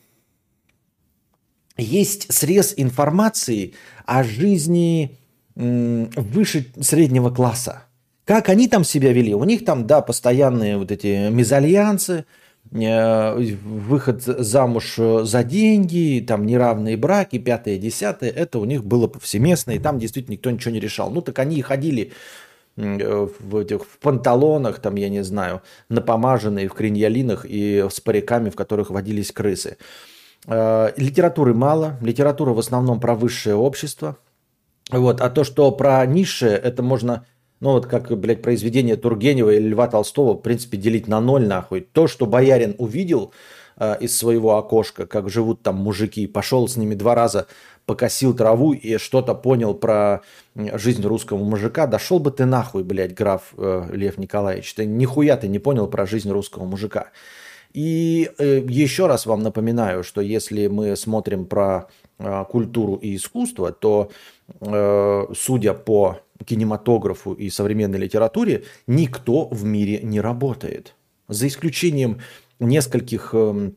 [1.77, 3.73] есть срез информации
[4.05, 5.17] о жизни
[5.55, 7.83] выше среднего класса.
[8.25, 9.33] Как они там себя вели?
[9.33, 12.42] У них там, да, постоянные вот эти мезальянсы, Э,
[12.73, 19.71] выход замуж э, за деньги, там неравные браки, пятое, десятое, это у них было повсеместно,
[19.71, 21.11] и там действительно никто ничего не решал.
[21.11, 22.13] Ну так они и ходили
[22.75, 28.49] э, в этих в панталонах, там, я не знаю, напомаженные в криньялинах и с париками,
[28.49, 29.77] в которых водились крысы.
[30.45, 34.17] Литературы мало, литература в основном про высшее общество.
[34.89, 35.21] Вот.
[35.21, 37.25] А то, что про низшее, это можно
[37.63, 41.79] ну вот как, блядь, произведение Тургенева или Льва Толстого, в принципе, делить на ноль нахуй.
[41.79, 43.31] То, что боярин увидел
[43.77, 47.47] э, из своего окошка, как живут там мужики, пошел с ними два раза,
[47.85, 50.23] покосил траву и что-то понял про
[50.55, 54.73] жизнь русского мужика, дошел бы ты нахуй, блядь, граф э, Лев Николаевич.
[54.73, 57.11] Ты нихуя ты не понял про жизнь русского мужика.
[57.73, 61.87] И э, еще раз вам напоминаю, что если мы смотрим про
[62.19, 64.11] э, культуру и искусство, то,
[64.59, 70.95] э, судя по кинематографу и современной литературе никто в мире не работает.
[71.27, 72.19] За исключением
[72.59, 73.71] нескольких э,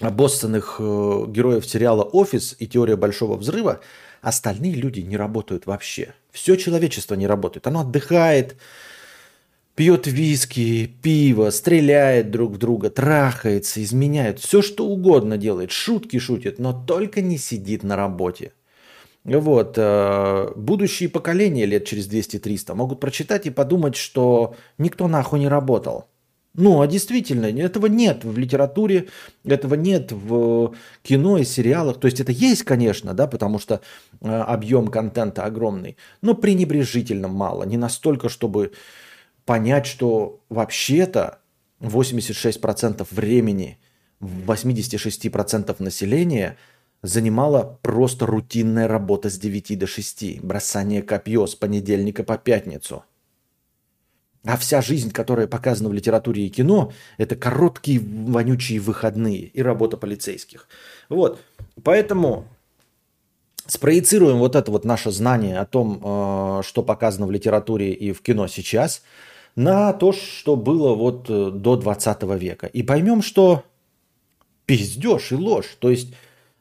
[0.00, 3.80] обоссанных э, героев сериала «Офис» и «Теория большого взрыва»,
[4.22, 6.14] остальные люди не работают вообще.
[6.32, 7.66] Все человечество не работает.
[7.66, 8.56] Оно отдыхает,
[9.74, 16.58] пьет виски, пиво, стреляет друг в друга, трахается, изменяет, все что угодно делает, шутки шутит,
[16.58, 18.52] но только не сидит на работе.
[19.26, 25.48] Вот, э, будущие поколения лет через 200-300 могут прочитать и подумать, что никто нахуй не
[25.48, 26.06] работал.
[26.54, 29.08] Ну, а действительно, этого нет в литературе,
[29.44, 31.98] этого нет в кино и сериалах.
[31.98, 33.80] То есть это есть, конечно, да, потому что
[34.20, 37.64] э, объем контента огромный, но пренебрежительно мало.
[37.64, 38.72] Не настолько, чтобы
[39.44, 41.40] понять, что вообще-то
[41.80, 43.78] 86% времени,
[44.20, 46.56] 86% населения–
[47.06, 53.04] занимала просто рутинная работа с 9 до 6, бросание копье с понедельника по пятницу.
[54.44, 59.96] А вся жизнь, которая показана в литературе и кино, это короткие вонючие выходные и работа
[59.96, 60.68] полицейских.
[61.08, 61.40] Вот,
[61.82, 62.46] поэтому
[63.66, 68.22] спроецируем вот это вот наше знание о том, э, что показано в литературе и в
[68.22, 69.02] кино сейчас,
[69.56, 72.68] на то, что было вот э, до 20 века.
[72.68, 73.64] И поймем, что
[74.66, 75.76] пиздеж и ложь.
[75.80, 76.14] То есть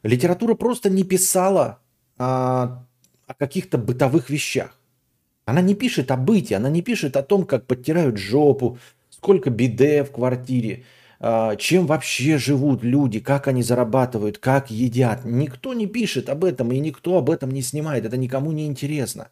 [0.06, 1.80] Литература просто не писала
[2.18, 2.86] о,
[3.26, 4.80] о каких-то бытовых вещах.
[5.46, 8.78] Она не пишет о быте, она не пишет о том, как подтирают жопу,
[9.10, 10.84] сколько биде в квартире,
[11.20, 15.26] а, чем вообще живут люди, как они зарабатывают, как едят.
[15.26, 18.06] Никто не пишет об этом, и никто об этом не снимает.
[18.06, 19.30] Это никому не интересно.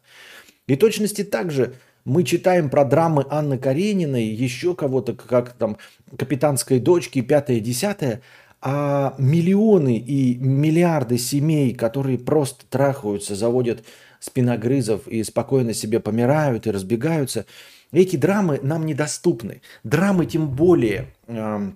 [0.66, 5.76] И точности также мы читаем про драмы Анны Карениной, еще кого-то, как там
[6.18, 8.22] «Капитанской дочки», пятое, десятое–
[8.66, 13.84] а миллионы и миллиарды семей, которые просто трахаются, заводят
[14.20, 17.44] спиногрызов и спокойно себе помирают и разбегаются,
[17.92, 19.60] эти драмы нам недоступны.
[19.84, 21.72] Драмы тем более э,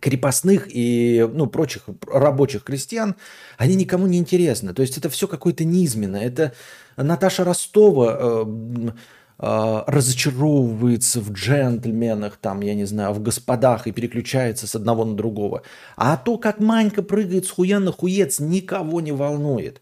[0.00, 3.14] крепостных и ну, прочих рабочих крестьян,
[3.58, 4.72] они никому не интересны.
[4.72, 6.16] То есть это все какое-то низменно.
[6.16, 6.54] Это
[6.96, 8.90] Наташа Ростова э,
[9.38, 15.62] разочаровывается в джентльменах, там, я не знаю, в господах и переключается с одного на другого.
[15.96, 19.80] А то, как Манька прыгает с хуя на хуец, никого не волнует.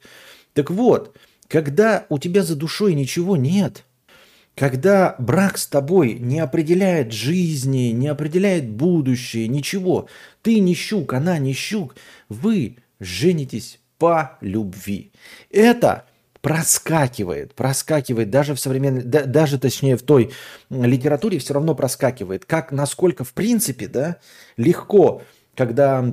[0.54, 1.16] Так вот,
[1.48, 3.84] когда у тебя за душой ничего нет,
[4.54, 10.08] когда брак с тобой не определяет жизни, не определяет будущее, ничего,
[10.42, 11.96] ты не щук, она не щук,
[12.28, 15.12] вы женитесь по любви.
[15.50, 16.06] Это
[16.42, 20.32] проскакивает, проскакивает даже в современной, да, даже точнее в той
[20.68, 22.44] литературе все равно проскакивает.
[22.44, 24.16] Как, насколько в принципе, да,
[24.56, 25.22] легко,
[25.54, 26.04] когда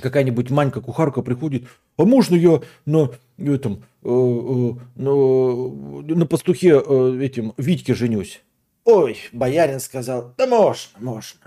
[0.00, 1.64] какая-нибудь манька-кухарка приходит,
[1.96, 8.42] а можно я на этом, э, э, на, на пастухе э, этим Витьке женюсь?
[8.84, 11.40] Ой, боярин сказал, да можно, можно.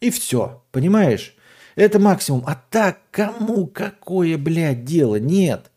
[0.00, 1.34] И все, понимаешь?
[1.74, 2.44] Это максимум.
[2.46, 5.16] А так кому какое, блядь, дело?
[5.16, 5.70] Нет.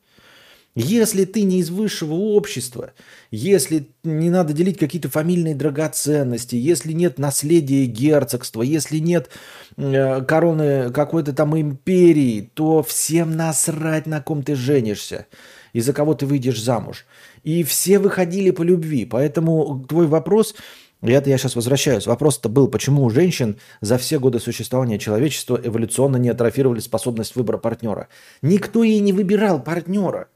[0.80, 2.92] Если ты не из высшего общества,
[3.32, 9.28] если не надо делить какие-то фамильные драгоценности, если нет наследия герцогства, если нет
[9.76, 15.26] э, короны какой-то там империи, то всем насрать, на ком ты женишься
[15.74, 17.08] и за кого ты выйдешь замуж.
[17.44, 19.06] И все выходили по любви.
[19.06, 20.54] Поэтому твой вопрос,
[21.02, 25.60] и это я сейчас возвращаюсь, вопрос-то был, почему у женщин за все годы существования человечества
[25.64, 28.10] эволюционно не атрофировали способность выбора партнера.
[28.44, 30.28] Никто ей не выбирал партнера.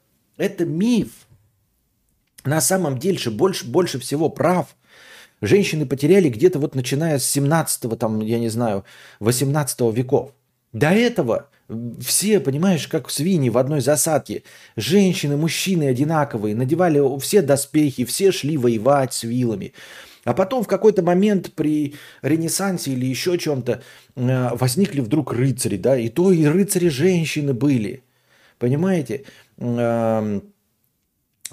[0.41, 1.10] Это миф.
[2.43, 4.75] На самом деле больше, больше всего прав
[5.39, 8.84] женщины потеряли где-то вот начиная с 17 там, я не знаю,
[9.19, 10.32] 18 веков.
[10.73, 11.49] До этого
[11.99, 14.41] все, понимаешь, как свиньи в одной засадке.
[14.75, 19.73] Женщины, мужчины одинаковые, надевали все доспехи, все шли воевать с вилами.
[20.23, 23.84] А потом в какой-то момент при Ренессансе или еще чем-то
[24.15, 28.01] э, возникли вдруг рыцари, да, и то и рыцари женщины были.
[28.58, 29.25] Понимаете?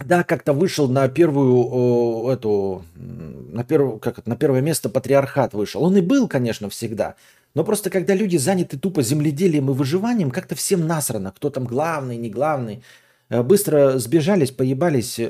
[0.05, 5.83] Да, как-то вышел на первую эту, на, первую, как на первое место патриархат вышел.
[5.83, 7.17] Он и был, конечно, всегда.
[7.55, 12.17] Но просто когда люди заняты тупо земледелием и выживанием, как-то всем насрано, кто там главный,
[12.17, 12.83] не главный.
[13.29, 15.25] Э, быстро сбежались, поебались, э,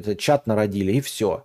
[0.00, 1.44] это, чат народили и все.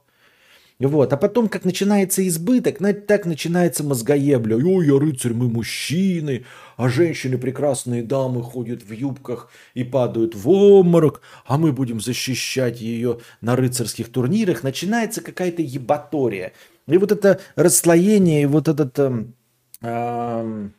[0.80, 1.14] Вот.
[1.14, 4.58] А потом, как начинается избыток, так начинается мозгоебля.
[4.58, 6.46] Ой, я рыцарь, мы мужчины,
[6.78, 12.82] а женщины, прекрасные дамы, ходят в юбках и падают в обморок, а мы будем защищать
[12.82, 14.64] ее на рыцарских турнирах.
[14.64, 16.54] Начинается какая-то ебатория.
[16.88, 18.98] И вот это расслоение, и вот этот...
[19.00, 19.26] Э,
[19.82, 20.70] э,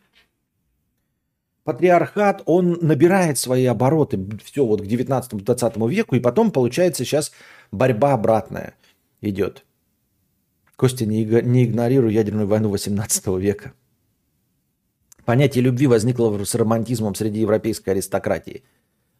[1.64, 7.32] патриархат, он набирает свои обороты все вот к 19-20 веку, и потом получается сейчас
[7.72, 8.74] борьба обратная
[9.22, 9.64] идет.
[10.76, 13.72] Костя, не, не игнорируй ядерную войну 18 века.
[15.24, 18.62] Понятие любви возникло с романтизмом среди европейской аристократии.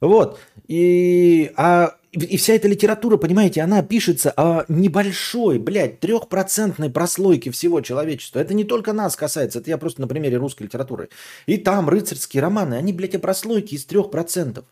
[0.01, 0.39] Вот.
[0.69, 7.81] И, а, и вся эта литература, понимаете, она пишется о небольшой, блядь, трехпроцентной прослойке всего
[7.81, 8.41] человечества.
[8.41, 11.09] Это не только нас касается, это я просто на примере русской литературы.
[11.47, 14.67] И там рыцарские романы, они, блядь, о прослойке из трех процентов.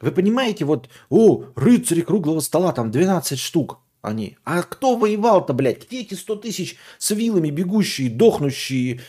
[0.00, 4.36] Вы понимаете, вот, о, рыцари круглого стола, там 12 штук они.
[4.44, 5.86] А кто воевал-то, блядь?
[5.86, 9.00] Где эти 100 тысяч с вилами бегущие, дохнущие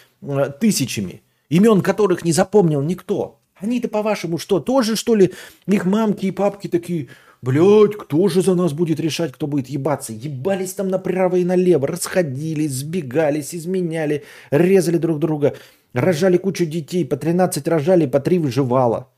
[0.60, 3.40] тысячами, имен которых не запомнил никто?
[3.56, 5.34] Они-то, по-вашему, что, тоже, что ли,
[5.68, 7.08] их мамки и папки такие,
[7.42, 10.12] блядь, кто же за нас будет решать, кто будет ебаться?
[10.12, 15.56] Ебались там направо и налево, расходились, сбегались, изменяли, резали друг друга,
[15.94, 19.10] рожали кучу детей, по 13 рожали, по 3 выживало.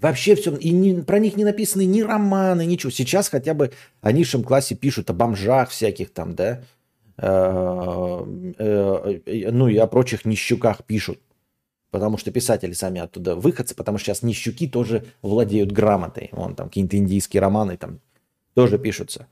[0.00, 2.90] Вообще все, и не, про них не написаны ни романы, ничего.
[2.90, 6.62] Сейчас хотя бы о низшем классе пишут, о бомжах всяких там, да, э, э, э,
[7.16, 8.48] ну
[9.68, 11.20] и о прочих нищуках пишут.
[11.90, 16.30] Потому что писатели сами оттуда выходцы, потому что сейчас нищуки тоже владеют грамотой.
[16.32, 18.00] Вон там какие-то индийские романы там
[18.54, 19.26] тоже пишутся.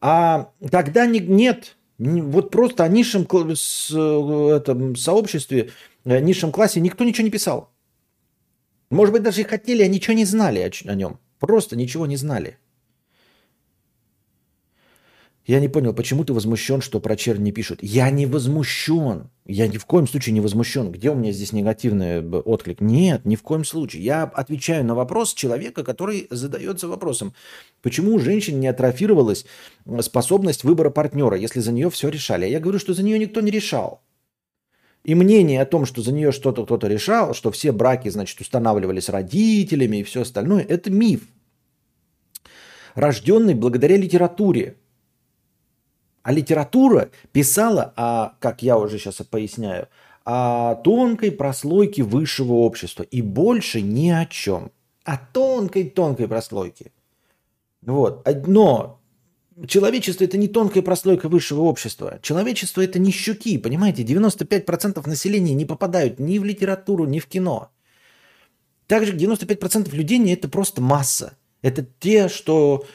[0.00, 5.70] А тогда не, нет, вот просто о низшем этом, сообществе,
[6.04, 7.70] низшем классе никто ничего не писал.
[8.90, 11.18] Может быть, даже и хотели, а ничего не знали о, о нем.
[11.38, 12.58] Просто ничего не знали.
[15.44, 17.80] Я не понял, почему ты возмущен, что про чернь не пишут?
[17.82, 19.28] Я не возмущен.
[19.44, 20.92] Я ни в коем случае не возмущен.
[20.92, 22.80] Где у меня здесь негативный отклик?
[22.80, 24.04] Нет, ни в коем случае.
[24.04, 27.34] Я отвечаю на вопрос человека, который задается вопросом,
[27.82, 29.44] почему у женщин не атрофировалась
[30.00, 32.46] способность выбора партнера, если за нее все решали.
[32.46, 34.00] Я говорю, что за нее никто не решал.
[35.02, 39.08] И мнение о том, что за нее что-то кто-то решал, что все браки, значит, устанавливались
[39.08, 41.22] родителями и все остальное, это миф,
[42.94, 44.76] рожденный благодаря литературе.
[46.22, 49.88] А литература писала, о, как я уже сейчас поясняю,
[50.24, 53.02] о тонкой прослойке высшего общества.
[53.02, 54.70] И больше ни о чем.
[55.04, 56.92] О тонкой-тонкой прослойке.
[57.82, 58.26] Вот.
[58.46, 59.00] Но
[59.66, 62.18] Человечество– это не тонкая прослойка высшего общества.
[62.22, 64.02] Человечество– это не щуки, понимаете?
[64.02, 67.70] 95% населения не попадают ни в литературу, ни в кино.
[68.86, 71.36] Также 95% людей– это просто масса.
[71.60, 72.86] Это те, что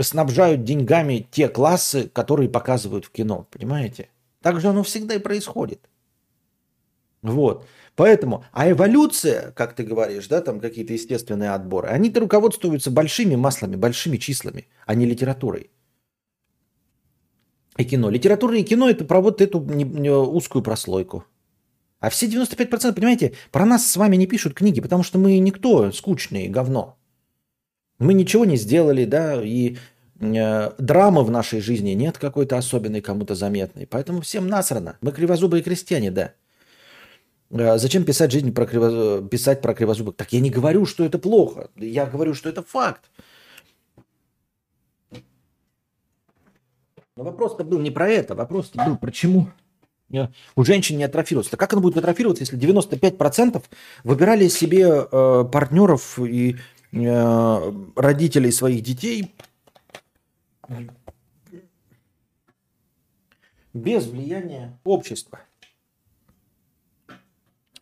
[0.00, 4.08] снабжают деньгами те классы, которые показывают в кино, понимаете?
[4.42, 5.88] Так же оно всегда и происходит.
[7.22, 7.66] Вот.
[7.96, 13.76] Поэтому, а эволюция, как ты говоришь, да, там какие-то естественные отборы, они-то руководствуются большими маслами,
[13.76, 15.70] большими числами, а не литературой.
[17.78, 18.10] И кино.
[18.10, 21.24] Литература и кино это про вот эту узкую прослойку.
[21.98, 25.90] А все 95%, понимаете, про нас с вами не пишут книги, потому что мы никто,
[25.92, 26.98] скучные, говно.
[27.98, 29.76] Мы ничего не сделали, да, и
[30.20, 33.86] э, драмы в нашей жизни нет какой-то особенной, кому-то заметной.
[33.86, 34.98] Поэтому всем насрано.
[35.00, 36.32] Мы кривозубые крестьяне, да.
[37.50, 39.22] Э, зачем писать жизнь про криво...
[39.26, 40.16] писать про кривозубых?
[40.16, 41.70] Так я не говорю, что это плохо.
[41.76, 43.10] Я говорю, что это факт.
[47.16, 48.34] Но вопрос-то был не про это.
[48.34, 49.48] Вопрос-то был про чему
[50.54, 51.50] у женщин не атрофируется.
[51.50, 53.62] Так как она будет атрофироваться, если 95%
[54.04, 56.56] выбирали себе э, партнеров и
[56.92, 59.34] родителей своих детей
[63.72, 65.40] без влияния общества?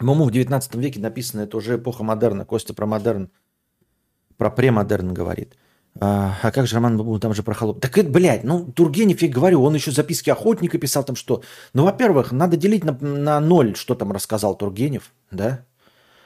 [0.00, 2.44] Муму в 19 веке написано, это уже эпоха модерна.
[2.44, 3.30] Костя про модерн,
[4.36, 5.56] про премодерн говорит.
[6.00, 7.80] А, а как же Роман Бабу, там же про холоп.
[7.80, 11.42] Так это, блядь, ну, Тургенев, я говорю, он еще записки охотника писал там что.
[11.72, 15.64] Ну, во-первых, надо делить на, на ноль, что там рассказал Тургенев, да?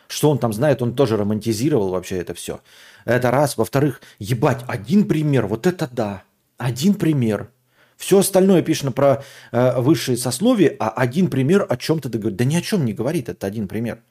[0.08, 2.60] Что он там знает, он тоже романтизировал вообще это все.
[3.04, 3.56] Это раз.
[3.56, 6.22] Во-вторых, ебать, один пример, вот это да.
[6.56, 7.50] Один пример.
[7.96, 12.36] Все остальное пишено про э, высшие сословия, а один пример о чем-то говорит.
[12.36, 14.02] Да ни о чем не говорит, это один пример.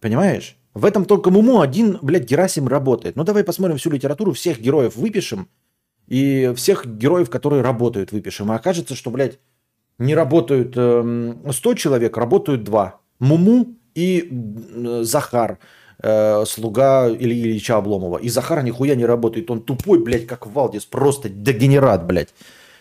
[0.00, 0.56] Понимаешь?
[0.74, 3.16] В этом только Муму один, блядь, Герасим работает.
[3.16, 5.48] Ну давай посмотрим всю литературу, всех героев выпишем,
[6.08, 8.52] и всех героев, которые работают, выпишем.
[8.52, 9.38] И окажется, что, блядь,
[9.98, 13.00] не работают э, 100 человек, работают два.
[13.18, 15.58] Муму и э, Захар,
[16.00, 18.18] э, слуга Ильи Ильича Обломова.
[18.18, 19.50] И Захар нихуя не работает.
[19.50, 20.84] Он тупой, блядь, как Валдис.
[20.84, 22.32] Просто дегенерат, блядь.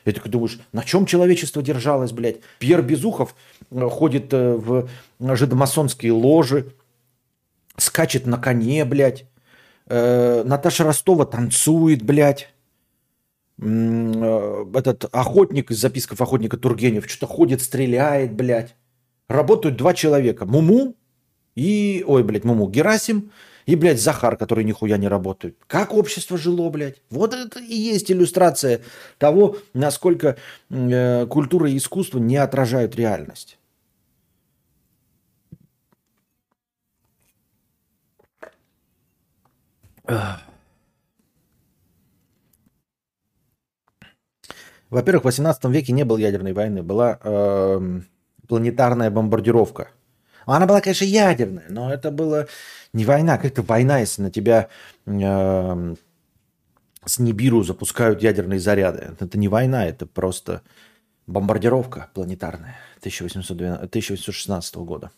[0.06, 2.38] И ты думаешь, на чем человечество держалось, блядь?
[2.60, 3.36] Пьер Безухов
[3.72, 4.88] э, ходит в
[5.20, 6.68] жидомасонские ложи,
[7.78, 9.26] скачет на коне, блядь.
[9.90, 12.50] Наташа Ростова танцует, блядь.
[13.58, 18.76] Этот охотник из записков охотника Тургенев что-то ходит, стреляет, блядь.
[19.30, 20.46] Работают два человека.
[20.46, 20.97] Муму
[21.58, 22.04] и...
[22.08, 22.70] Ой, блядь, Муму.
[22.70, 23.32] Герасим
[23.66, 25.58] и, блядь, Захар, который нихуя не работает.
[25.68, 27.02] Как общество жило, блядь?
[27.10, 28.82] Вот это и есть иллюстрация
[29.18, 30.38] того, насколько
[30.70, 33.58] э, культура и искусство не отражают реальность.
[44.90, 48.02] Во-первых, в 18 веке не было ядерной войны, была э,
[48.48, 49.90] планетарная бомбардировка.
[50.56, 52.48] Она была, конечно, ядерная, но это было
[52.94, 53.38] не война.
[53.38, 54.70] Как это война, если на тебя
[55.06, 55.96] э,
[57.06, 59.16] с Нибиру запускают ядерные заряды?
[59.20, 60.62] Это не война, это просто
[61.28, 65.12] бомбардировка планетарная 1812, 1816 года.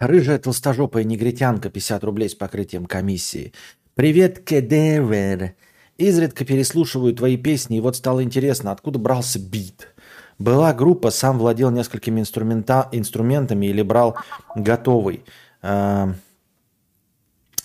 [0.00, 3.52] Рыжая толстожопая негритянка, 50 рублей с покрытием комиссии.
[3.94, 5.54] Привет, кедевер.
[5.96, 9.88] Изредка переслушиваю твои песни, и вот стало интересно, откуда брался бит.
[10.38, 14.16] Была группа, сам владел несколькими инструмента, инструментами или брал
[14.54, 15.24] готовый.
[15.62, 16.12] Э,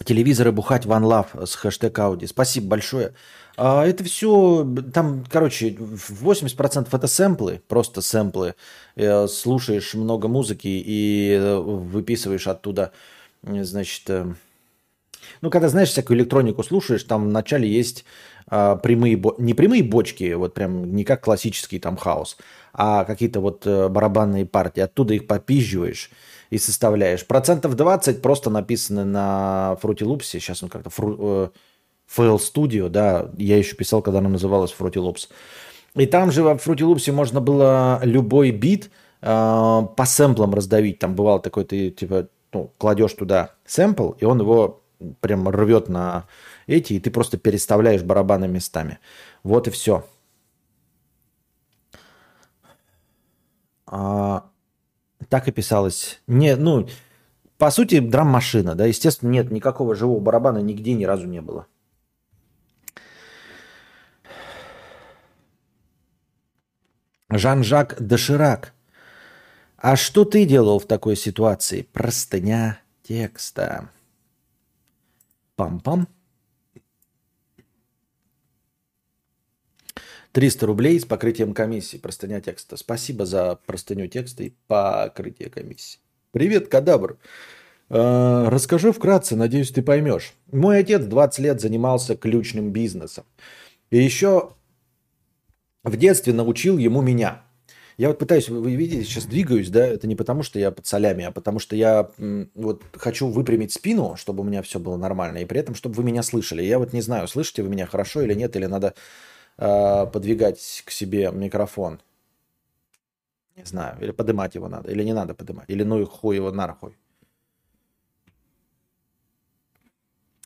[0.03, 2.25] телевизоры бухать One Love с хэштег Ауди.
[2.25, 3.13] Спасибо большое.
[3.57, 8.55] А это все, там, короче, 80% это сэмплы, просто сэмплы.
[8.95, 12.91] Э, слушаешь много музыки и выписываешь оттуда,
[13.43, 14.33] значит, э,
[15.41, 18.05] ну, когда, знаешь, всякую электронику слушаешь, там вначале есть
[18.47, 22.37] а, прямые, не прямые бочки, вот прям не как классический там хаос,
[22.73, 24.81] а какие-то вот барабанные партии.
[24.81, 26.09] Оттуда их попизживаешь
[26.49, 27.25] и составляешь.
[27.25, 30.23] Процентов 20 просто написаны на Fruity Loops.
[30.23, 31.51] Сейчас он как-то фру,
[32.15, 35.29] FL Studio, да, я еще писал, когда она называлась Fruity Loops.
[35.95, 38.89] И там же в Fruity Loops можно было любой бит
[39.21, 40.99] э, по сэмплам раздавить.
[40.99, 44.81] Там бывало такой, ты типа, ну, кладешь туда сэмпл, и он его
[45.21, 46.25] прям рвет на
[46.73, 48.99] эти, и ты просто переставляешь барабаны местами.
[49.43, 50.05] Вот и все.
[53.85, 54.49] А,
[55.29, 56.21] так и писалось.
[56.27, 56.87] Не, ну,
[57.57, 61.67] по сути, драм-машина, да, естественно, нет, никакого живого барабана нигде ни разу не было.
[67.29, 68.73] Жан-Жак Доширак.
[69.77, 71.81] А что ты делал в такой ситуации?
[71.81, 73.89] Простыня текста.
[75.55, 76.07] Пам-пам.
[80.33, 81.97] 300 рублей с покрытием комиссии.
[81.97, 82.75] Простыня текста.
[82.75, 85.99] Спасибо за простыню текста и покрытие комиссии.
[86.31, 87.19] Привет, кадабр.
[87.89, 90.33] Э, расскажу вкратце, надеюсь, ты поймешь.
[90.51, 93.25] Мой отец 20 лет занимался ключным бизнесом.
[93.91, 94.53] И еще
[95.83, 97.43] в детстве научил ему меня.
[97.97, 101.25] Я вот пытаюсь, вы видите, сейчас двигаюсь, да, это не потому, что я под солями,
[101.25, 102.09] а потому что я
[102.55, 106.03] вот хочу выпрямить спину, чтобы у меня все было нормально, и при этом, чтобы вы
[106.03, 106.63] меня слышали.
[106.63, 108.95] Я вот не знаю, слышите вы меня хорошо или нет, или надо
[109.57, 112.01] э, подвигать к себе микрофон.
[113.55, 116.51] Не знаю, или поднимать его надо, или не надо поднимать, или ну и хуй его
[116.51, 116.97] нахуй.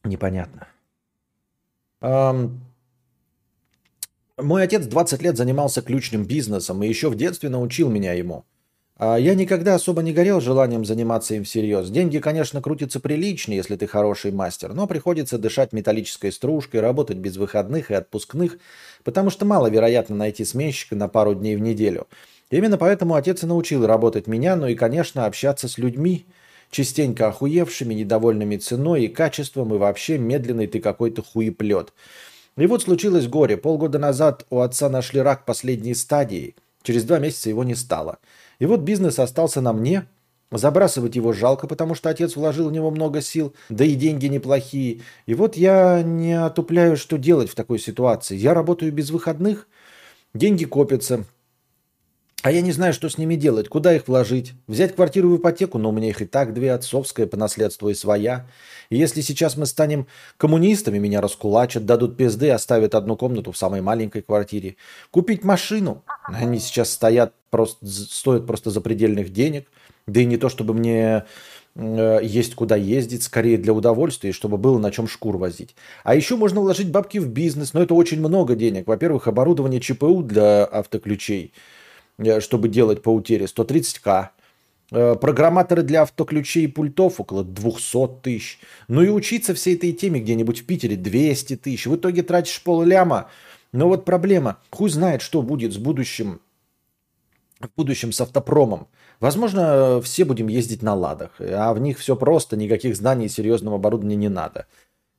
[0.03, 0.67] Непонятно.
[2.01, 2.59] Um,
[4.37, 8.45] мой отец 20 лет занимался ключным бизнесом и еще в детстве научил меня ему.
[8.99, 11.89] А я никогда особо не горел желанием заниматься им всерьез.
[11.89, 17.37] Деньги, конечно, крутятся прилично, если ты хороший мастер, но приходится дышать металлической стружкой, работать без
[17.37, 18.57] выходных и отпускных,
[19.03, 22.07] потому что маловероятно найти сменщика на пару дней в неделю.
[22.49, 26.25] Именно поэтому отец и научил работать меня, но и, конечно, общаться с людьми,
[26.71, 31.93] частенько охуевшими, недовольными ценой и качеством, и вообще медленный ты какой-то хуеплет.
[32.57, 33.57] И вот случилось горе.
[33.57, 36.55] Полгода назад у отца нашли рак последней стадии.
[36.81, 38.17] Через два месяца его не стало.
[38.59, 40.07] И вот бизнес остался на мне.
[40.49, 45.01] Забрасывать его жалко, потому что отец вложил в него много сил, да и деньги неплохие.
[45.25, 48.37] И вот я не отупляю, что делать в такой ситуации.
[48.37, 49.67] Я работаю без выходных,
[50.33, 51.25] деньги копятся,
[52.47, 54.53] а я не знаю, что с ними делать, куда их вложить.
[54.67, 57.93] Взять квартиру в ипотеку, но у меня их и так две, отцовская по наследству и
[57.93, 58.47] своя.
[58.89, 63.81] И если сейчас мы станем коммунистами, меня раскулачат, дадут пизды, оставят одну комнату в самой
[63.81, 64.77] маленькой квартире.
[65.11, 69.67] Купить машину, они сейчас стоят, просто, стоят просто запредельных денег.
[70.05, 71.25] Да и не то, чтобы мне
[71.75, 75.75] э, есть куда ездить, скорее для удовольствия, чтобы было на чем шкур возить.
[76.05, 78.87] А еще можно вложить бабки в бизнес, но это очень много денег.
[78.87, 81.51] Во-первых, оборудование ЧПУ для автоключей–
[82.39, 84.29] чтобы делать по утере, 130к.
[84.91, 88.59] Э, программаторы для автоключей и пультов около 200 тысяч.
[88.87, 91.85] Ну и учиться всей этой теме где-нибудь в Питере 200 тысяч.
[91.85, 93.29] В итоге тратишь полляма.
[93.73, 94.57] Но вот проблема.
[94.71, 96.39] Хуй знает, что будет с будущим,
[97.59, 98.87] в будущем с автопромом.
[99.19, 103.77] Возможно, все будем ездить на ладах, а в них все просто, никаких знаний и серьезного
[103.77, 104.67] оборудования не надо.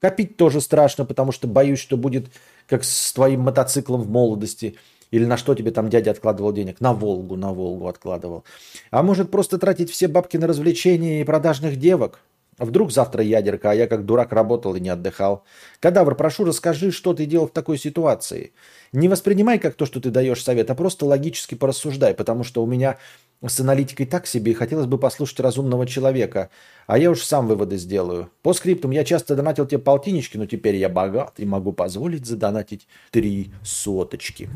[0.01, 2.31] Копить тоже страшно, потому что боюсь, что будет
[2.69, 4.77] как с твоим мотоциклом в молодости–
[5.11, 6.81] или на что тебе там дядя откладывал денег?
[6.81, 8.45] На Волгу, на Волгу откладывал.
[8.91, 12.21] А может просто тратить все бабки на развлечения и продажных девок?
[12.59, 15.45] Вдруг завтра ядерка, а я как дурак работал и не отдыхал.
[15.79, 18.53] Кадавр, прошу, расскажи, что ты делал в такой ситуации.
[18.93, 22.67] Не воспринимай как то, что ты даешь совет, а просто логически порассуждай, потому что у
[22.67, 22.99] меня
[23.47, 26.51] с аналитикой так себе, и хотелось бы послушать разумного человека.
[26.89, 28.31] А я уж сам выводы сделаю.
[28.43, 32.89] По скриптум я часто донатил тебе полтиннички, но теперь я богат и могу позволить задонатить
[33.13, 34.51] три соточки.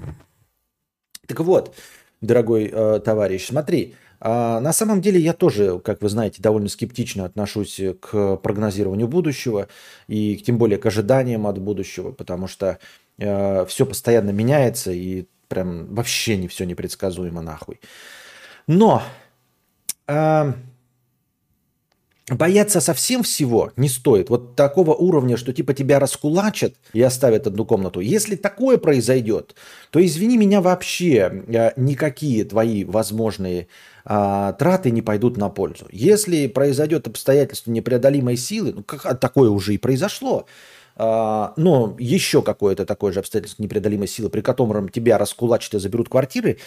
[1.27, 1.75] Так вот,
[2.21, 7.25] дорогой э, товарищ, смотри, э, на самом деле я тоже, как вы знаете, довольно скептично
[7.25, 9.69] отношусь к прогнозированию будущего
[10.09, 12.79] и тем более к ожиданиям от будущего, потому что
[13.19, 17.81] э, все постоянно меняется и прям вообще не все непредсказуемо нахуй.
[18.67, 19.03] Но
[20.09, 20.53] э,
[22.35, 24.31] бояться совсем всего не стоит.
[24.31, 28.01] Вот такого уровня, что типа тебя раскулачат и оставят одну комнату.
[28.01, 29.55] Если такое произойдет,
[29.91, 33.69] то извини меня вообще, э, никакие твои возможные
[34.05, 35.87] а, траты не пойдут на пользу.
[35.91, 40.47] Если произойдет обстоятельство непреодолимой силы, ну как, такое уже и произошло, а,
[40.97, 46.59] но еще какое-то такое же обстоятельство непреодолимой силы, при котором тебя раскулачат и заберут квартиры,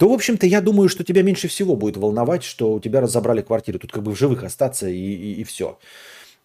[0.00, 3.42] то, в общем-то, я думаю, что тебя меньше всего будет волновать, что у тебя разобрали
[3.42, 3.78] квартиру.
[3.78, 5.78] Тут как бы в живых остаться и, и, и все.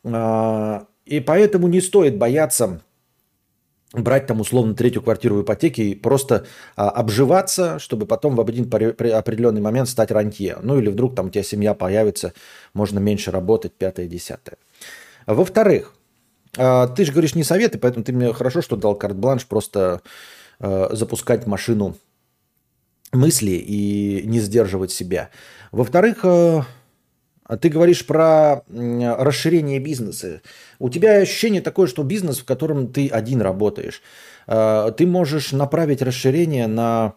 [0.03, 2.81] А, и поэтому не стоит бояться
[3.93, 8.65] брать там условно третью квартиру в ипотеке и просто а, обживаться, чтобы потом в один
[8.65, 10.57] определенный момент стать рантье.
[10.61, 12.33] Ну или вдруг там у тебя семья появится,
[12.73, 14.57] можно меньше работать, пятое, десятое.
[15.27, 16.04] Во-вторых, а,
[16.55, 20.01] ты же говоришь не советы, поэтому ты мне хорошо, что дал карт-бланш просто
[20.59, 21.97] а, запускать машину
[23.11, 25.29] мысли и не сдерживать себя.
[25.71, 26.61] Во-вторых, э,
[27.61, 30.41] ты говоришь про расширение бизнеса.
[30.79, 34.01] У тебя ощущение такое, что бизнес, в котором ты один работаешь,
[34.47, 37.13] ты можешь направить расширение на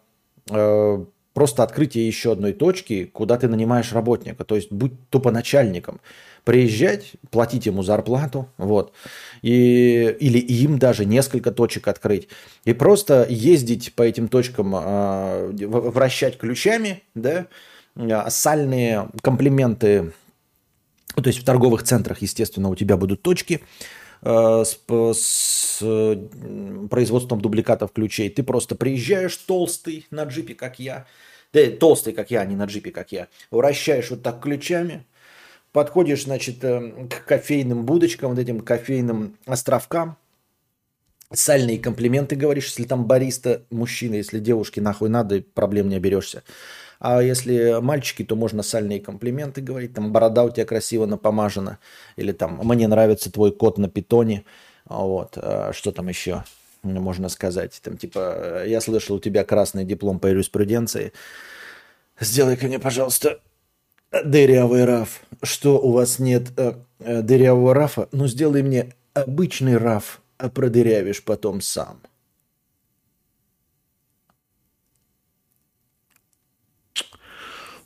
[1.34, 4.44] просто открытие еще одной точки, куда ты нанимаешь работника.
[4.44, 6.00] То есть будь тупо начальником
[6.44, 8.94] приезжать, платить ему зарплату, вот,
[9.42, 12.28] и, или им даже несколько точек открыть,
[12.64, 17.48] и просто ездить по этим точкам, э, вращать ключами, да,
[17.96, 20.12] а, сальные комплименты,
[21.16, 23.60] то есть в торговых центрах, естественно, у тебя будут точки,
[24.22, 24.78] с,
[25.12, 25.78] с
[26.90, 28.30] производством дубликатов ключей.
[28.30, 31.06] Ты просто приезжаешь толстый на джипе, как я,
[31.52, 35.06] да, толстый, как я, а не на джипе, как я, вращаешь вот так ключами,
[35.72, 40.16] подходишь, значит, э, к кофейным будочкам, вот этим кофейным островкам,
[41.32, 46.42] сальные комплименты говоришь, если там бариста мужчина, если девушке нахуй надо, проблем не оберешься.
[47.00, 49.94] А если мальчики, то можно сальные комплименты говорить.
[49.94, 51.78] Там борода у тебя красиво напомажена.
[52.16, 54.44] Или там мне нравится твой кот на питоне.
[54.84, 55.36] Вот.
[55.36, 56.44] А что там еще
[56.82, 57.78] можно сказать?
[57.82, 61.12] Там типа я слышал, у тебя красный диплом по юриспруденции.
[62.20, 63.40] Сделай-ка мне, пожалуйста,
[64.24, 65.20] дырявый раф.
[65.42, 68.08] Что у вас нет э, э, дырявого рафа?
[68.10, 72.00] Ну сделай мне обычный раф, а продырявишь потом сам.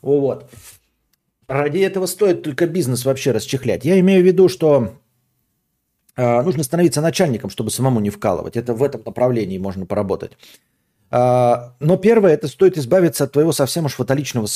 [0.03, 0.51] Вот.
[1.47, 3.85] Ради этого стоит только бизнес вообще расчехлять.
[3.85, 4.93] Я имею в виду, что
[6.15, 8.57] э, нужно становиться начальником, чтобы самому не вкалывать.
[8.57, 10.33] Это в этом направлении можно поработать.
[11.09, 14.47] Э, но первое, это стоит избавиться от твоего совсем уж фаталичного,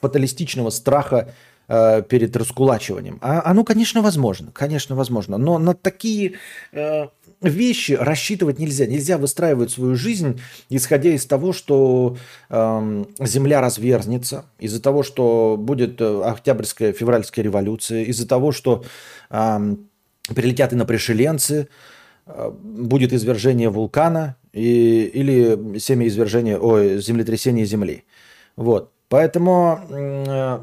[0.00, 1.34] фаталистичного страха
[1.68, 3.18] э, перед раскулачиванием.
[3.20, 4.50] А оно, конечно, возможно.
[4.52, 5.36] Конечно, возможно.
[5.36, 6.36] Но на такие
[6.72, 7.08] э,
[7.40, 8.86] вещи рассчитывать нельзя.
[8.86, 12.16] Нельзя выстраивать свою жизнь, исходя из того, что
[12.48, 18.84] э, земля разверзнется, из-за того, что будет э, Октябрьская, Февральская революция, из-за того, что
[19.30, 19.76] э,
[20.34, 21.68] прилетят инопришеленцы,
[22.26, 28.04] э, будет извержение вулкана и, или семяизвержение, ой, землетрясение Земли.
[28.56, 28.92] Вот.
[29.08, 30.60] Поэтому э,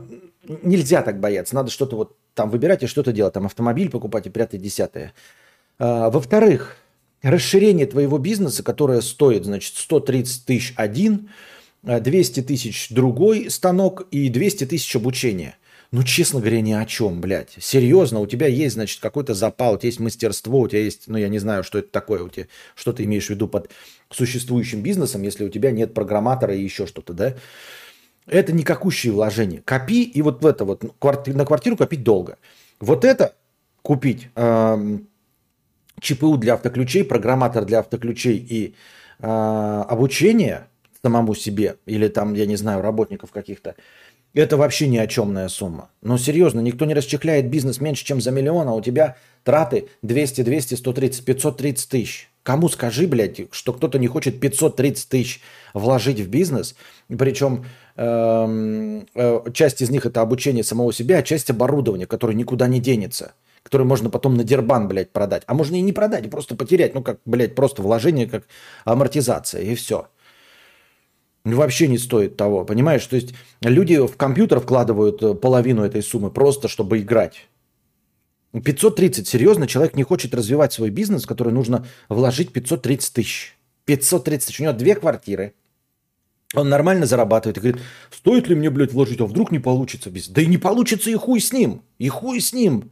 [0.63, 1.55] нельзя так бояться.
[1.55, 3.33] Надо что-то вот там выбирать и что-то делать.
[3.33, 5.13] Там автомобиль покупать и прятать десятое.
[5.79, 6.77] А, во-вторых,
[7.21, 11.29] расширение твоего бизнеса, которое стоит, значит, 130 тысяч один,
[11.83, 15.57] 200 а, тысяч другой станок и 200 тысяч обучения.
[15.91, 17.55] Ну, честно говоря, ни о чем, блядь.
[17.59, 21.17] Серьезно, у тебя есть, значит, какой-то запал, у тебя есть мастерство, у тебя есть, ну,
[21.17, 23.69] я не знаю, что это такое, у тебя, что ты имеешь в виду под
[24.11, 27.35] существующим бизнесом, если у тебя нет программатора и еще что-то, да?
[28.25, 29.61] Это никакущие вложения.
[29.63, 30.83] Копи, и вот в это вот,
[31.27, 32.37] на квартиру копить долго.
[32.81, 33.35] Вот это
[33.81, 34.27] купить,
[35.99, 38.75] ЧПУ для автоключей, программатор для автоключей и
[39.19, 40.67] э, обучение
[41.01, 43.75] самому себе, или там, я не знаю, работников каких-то,
[44.33, 45.89] это вообще ни о чемная сумма.
[46.01, 50.41] Но серьезно, никто не расчехляет бизнес меньше, чем за миллион, а у тебя траты 200,
[50.41, 52.29] 200, 130, 530 тысяч.
[52.43, 55.41] Кому скажи, блядь, что кто-то не хочет 530 тысяч
[55.73, 56.75] вложить в бизнес,
[57.07, 62.67] причем э, э, часть из них это обучение самого себя, а часть оборудования, которое никуда
[62.67, 63.33] не денется–
[63.67, 65.43] который можно потом на дербан, блядь, продать.
[65.45, 66.95] А можно и не продать, просто потерять.
[66.95, 68.45] Ну, как, блядь, просто вложение, как
[68.85, 70.07] амортизация, и все.
[71.43, 73.05] Ну, вообще не стоит того, понимаешь?
[73.05, 77.49] То есть люди в компьютер вкладывают э, половину этой суммы просто, чтобы играть.
[78.53, 83.57] 530, серьезно, человек не хочет развивать свой бизнес, в который нужно вложить 530 тысяч.
[83.83, 84.59] 530 тысяч.
[84.61, 85.55] У него две квартиры.
[86.53, 90.09] Он нормально зарабатывает и говорит, стоит ли мне, блядь, вложить, а вдруг не получится?
[90.29, 91.81] Да и не получится, и хуй с ним.
[91.97, 92.91] И хуй с ним.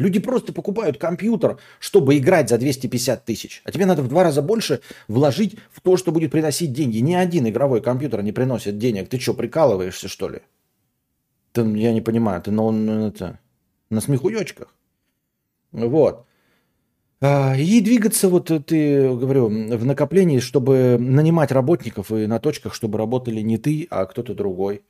[0.00, 3.60] Люди просто покупают компьютер, чтобы играть за 250 тысяч.
[3.64, 7.00] А тебе надо в два раза больше вложить в то, что будет приносить деньги.
[7.00, 9.10] Ни один игровой компьютер не приносит денег.
[9.10, 10.40] Ты что, прикалываешься, что ли?
[11.52, 13.38] Ты, я не понимаю, ты на, на, это,
[13.90, 14.74] на смехуёчках.
[15.72, 16.24] Вот.
[17.20, 22.96] А, и двигаться, вот ты, говорю, в накоплении, чтобы нанимать работников и на точках, чтобы
[22.96, 24.80] работали не ты, а кто-то другой.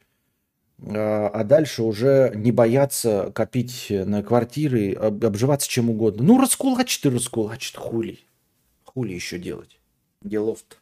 [0.86, 6.22] А, а дальше уже не бояться копить на квартиры, обживаться чем угодно.
[6.22, 8.20] Ну, раскулачит и раскулачит, хули.
[8.84, 9.78] Хули еще делать?
[10.22, 10.76] Делов-то.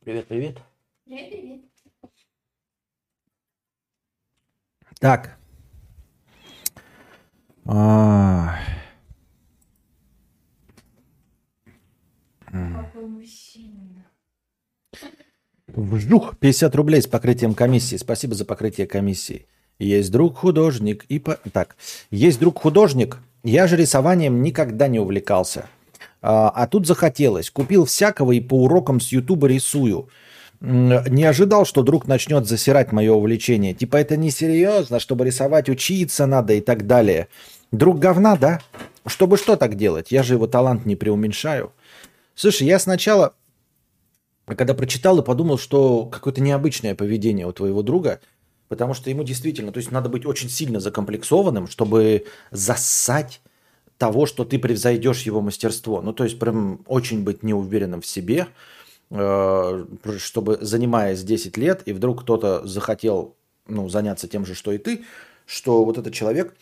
[0.00, 0.58] Привет, привет.
[1.06, 1.60] Привет, привет.
[5.00, 5.38] Так.
[7.64, 8.04] А...
[8.44, 8.83] Какой мужчина.
[15.66, 17.96] Вжух, 50 рублей с покрытием комиссии.
[17.96, 19.46] Спасибо за покрытие комиссии.
[19.78, 21.38] Есть друг художник и по...
[21.52, 21.76] Так,
[22.10, 23.18] есть друг художник.
[23.42, 25.66] Я же рисованием никогда не увлекался.
[26.22, 27.50] А, а тут захотелось.
[27.50, 30.08] Купил всякого и по урокам с Ютуба рисую.
[30.60, 33.74] Не ожидал, что друг начнет засирать мое увлечение.
[33.74, 37.28] Типа это несерьезно, чтобы рисовать учиться надо и так далее.
[37.72, 38.60] Друг говна, да?
[39.06, 40.12] Чтобы что так делать?
[40.12, 41.72] Я же его талант не преуменьшаю.
[42.34, 43.34] Слушай, я сначала,
[44.46, 48.20] когда прочитал и подумал, что какое-то необычное поведение у твоего друга,
[48.68, 53.40] потому что ему действительно, то есть надо быть очень сильно закомплексованным, чтобы зассать
[53.98, 56.02] того, что ты превзойдешь его мастерство.
[56.02, 58.48] Ну, то есть прям очень быть неуверенным в себе,
[59.10, 59.84] э,
[60.18, 63.36] чтобы занимаясь 10 лет, и вдруг кто-то захотел
[63.68, 65.04] ну, заняться тем же, что и ты,
[65.46, 66.54] что вот этот человек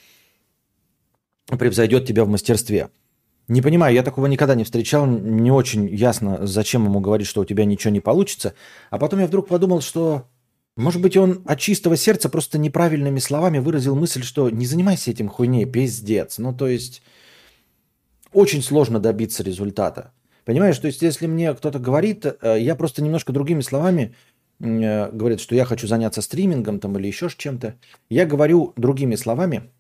[1.47, 2.91] превзойдет тебя в мастерстве.
[3.49, 7.45] Не понимаю, я такого никогда не встречал, не очень ясно, зачем ему говорить, что у
[7.45, 8.55] тебя ничего не получится.
[8.91, 10.29] А потом я вдруг подумал, что,
[10.77, 15.29] может быть, он от чистого сердца просто неправильными словами выразил мысль, что не занимайся этим
[15.29, 16.39] хуйней, пиздец.
[16.39, 17.03] Ну, то есть,
[18.33, 20.13] очень сложно добиться результата.
[20.45, 24.15] Понимаешь, то есть если мне кто-то говорит, э, я просто немножко другими словами
[24.61, 27.75] э, говорит, что я хочу заняться стримингом там или еще чем-то.
[28.09, 29.71] Я говорю другими словами,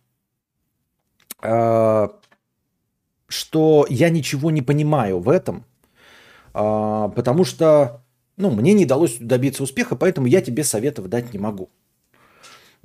[1.42, 2.08] э,
[3.32, 5.64] что я ничего не понимаю в этом,
[6.52, 8.02] потому что
[8.36, 11.70] ну, мне не удалось добиться успеха, поэтому я тебе советов дать не могу.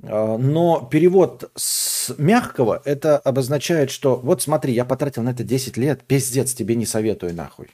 [0.00, 6.02] Но перевод с мягкого это обозначает, что вот смотри, я потратил на это 10 лет,
[6.04, 7.68] пиздец, тебе не советую нахуй.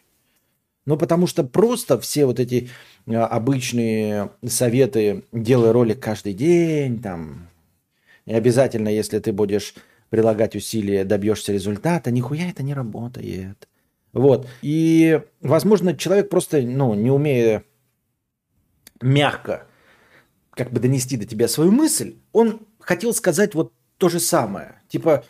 [0.87, 2.71] Ну, потому что просто все вот эти
[3.07, 7.49] а, обычные советы, делай ролик каждый день, там,
[8.27, 9.75] и обязательно, если ты будешь
[10.15, 13.69] прилагать усилия, добьешься результата, нихуя это не работает.
[14.13, 14.47] Вот.
[14.63, 17.65] И, возможно, человек просто, ну, не умея
[19.01, 19.67] мягко
[20.53, 24.81] как бы донести до тебя свою мысль, он хотел сказать вот то же самое.
[24.89, 25.25] Типа,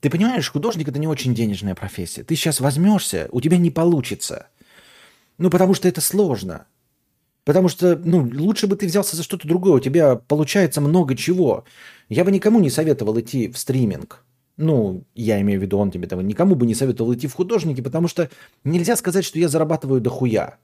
[0.00, 2.24] ты понимаешь, художник это не очень денежная профессия.
[2.24, 4.46] Ты сейчас возьмешься, у тебя не получится–
[5.40, 6.66] ну, потому что это сложно.
[7.44, 9.72] Потому что, ну, лучше бы ты взялся за что-то другое.
[9.72, 11.64] У тебя получается много чего.
[12.10, 14.22] Я бы никому не советовал идти в стриминг.
[14.62, 16.20] Ну, я имею в виду, он тебе того.
[16.20, 18.28] Никому бы не советовал идти в художники, потому что
[18.62, 20.58] нельзя сказать, что я зарабатываю дохуя.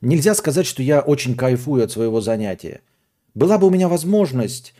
[0.00, 2.80] Нельзя сказать, что я очень кайфую от своего занятия.
[3.34, 4.74] Была бы у меня возможность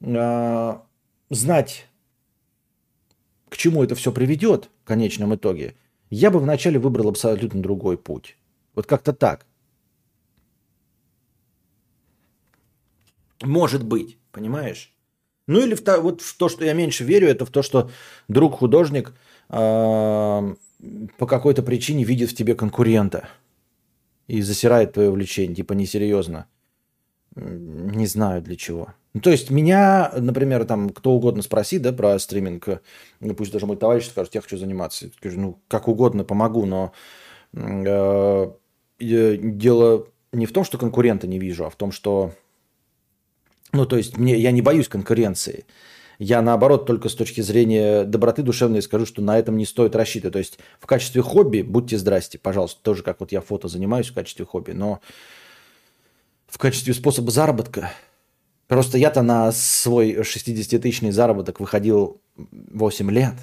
[0.00, 0.74] э,
[1.30, 1.86] знать,
[3.48, 5.76] к чему это все приведет в конечном итоге,
[6.10, 8.36] я бы вначале выбрал абсолютно другой путь.
[8.74, 9.46] Вот как-то так.
[13.40, 14.95] Может быть, понимаешь?
[15.46, 17.90] Ну или в то, вот в то, что я меньше верю, это в то, что
[18.28, 19.12] друг художник
[19.48, 20.54] э,
[21.18, 23.28] по какой-то причине видит в тебе конкурента
[24.26, 26.46] и засирает твое увлечение, типа несерьезно.
[27.36, 28.94] Не знаю для чего.
[29.12, 32.82] Ну, то есть меня, например, там кто угодно спросит, да, про стриминг,
[33.20, 35.06] ну, пусть даже мой товарищ скажет, я хочу заниматься.
[35.06, 36.92] Я скажу, ну, как угодно помогу, но
[37.52, 38.50] э,
[38.98, 42.32] дело не в том, что конкурента не вижу, а в том, что...
[43.76, 45.66] Ну, то есть мне, я не боюсь конкуренции.
[46.18, 50.32] Я, наоборот, только с точки зрения доброты душевной скажу, что на этом не стоит рассчитывать.
[50.32, 54.14] То есть в качестве хобби, будьте здрасте, пожалуйста, тоже как вот я фото занимаюсь в
[54.14, 55.00] качестве хобби, но
[56.46, 57.92] в качестве способа заработка.
[58.66, 63.34] Просто я-то на свой 60-тысячный заработок выходил 8 лет.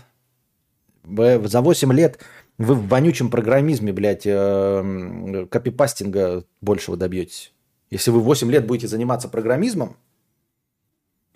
[1.06, 2.20] За 8 лет
[2.58, 7.54] вы в вонючем программизме, блядь, э, копипастинга большего добьетесь.
[7.92, 9.96] Если вы 8 лет будете заниматься программизмом,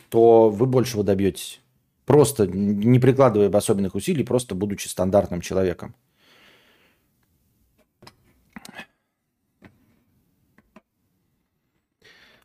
[0.10, 1.62] то вы большего добьетесь.
[2.06, 5.94] Просто не прикладывая особенных усилий, просто будучи стандартным человеком.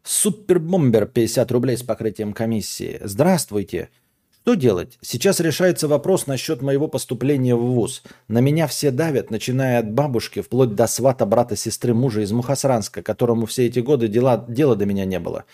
[0.02, 2.98] Супербомбер 50 рублей с покрытием комиссии.
[3.02, 3.90] Здравствуйте.
[4.42, 4.98] Что делать?
[5.00, 8.02] Сейчас решается вопрос насчет моего поступления в ВУЗ.
[8.26, 13.02] На меня все давят, начиная от бабушки, вплоть до свата брата сестры мужа из Мухасранска,
[13.02, 15.44] которому все эти годы дела, дела до меня не было.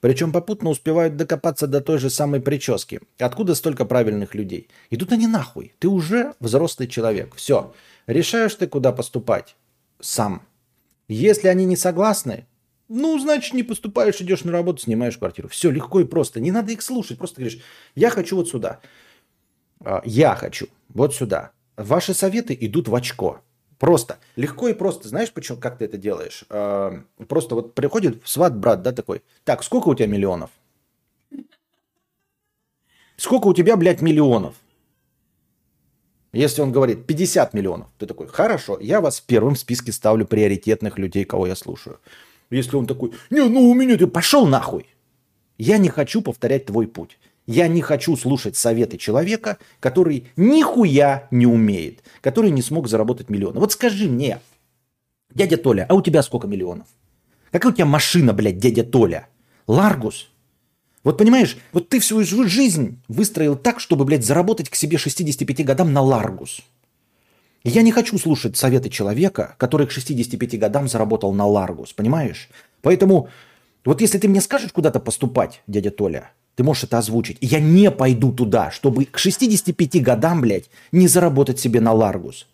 [0.00, 3.00] Причем попутно успевают докопаться до той же самой прически.
[3.18, 4.68] Откуда столько правильных людей?
[4.90, 5.74] Идут они нахуй.
[5.78, 7.34] Ты уже взрослый человек.
[7.34, 7.74] Все.
[8.06, 9.56] Решаешь ты, куда поступать?
[10.00, 10.42] Сам.
[11.08, 12.46] Если они не согласны,
[12.88, 15.48] ну, значит, не поступаешь, идешь на работу, снимаешь квартиру.
[15.48, 16.40] Все легко и просто.
[16.40, 17.18] Не надо их слушать.
[17.18, 17.60] Просто говоришь,
[17.94, 18.80] я хочу вот сюда.
[19.80, 21.50] А, я хочу вот сюда.
[21.76, 23.40] Ваши советы идут в очко.
[23.78, 24.18] Просто.
[24.36, 25.08] Легко и просто.
[25.08, 26.44] Знаешь, почему, как ты это делаешь?
[26.48, 29.22] А, просто вот приходит сват, брат, да, такой.
[29.44, 30.50] Так, сколько у тебя миллионов?
[33.16, 34.54] Сколько у тебя, блядь, миллионов?
[36.32, 40.98] Если он говорит 50 миллионов, ты такой, хорошо, я вас в первом списке ставлю приоритетных
[40.98, 41.98] людей, кого я слушаю.
[42.50, 44.86] Если он такой, не, ну у меня ты пошел нахуй.
[45.56, 47.18] Я не хочу повторять твой путь.
[47.46, 53.60] Я не хочу слушать советы человека, который нихуя не умеет, который не смог заработать миллионы.
[53.60, 54.40] Вот скажи мне,
[55.32, 56.88] дядя Толя, а у тебя сколько миллионов?
[57.52, 59.28] Какая у тебя машина, блядь, дядя Толя?
[59.68, 60.28] Ларгус?
[61.04, 65.92] Вот понимаешь, вот ты всю жизнь выстроил так, чтобы, блядь, заработать к себе 65 годам
[65.92, 66.62] на Ларгус.
[67.62, 72.48] Я не хочу слушать советы человека, который к 65 годам заработал на Ларгус, понимаешь?
[72.82, 73.28] Поэтому
[73.84, 77.36] вот если ты мне скажешь куда-то поступать, дядя Толя, ты можешь это озвучить.
[77.40, 82.46] Я не пойду туда, чтобы к 65 годам, блядь, не заработать себе на Ларгус.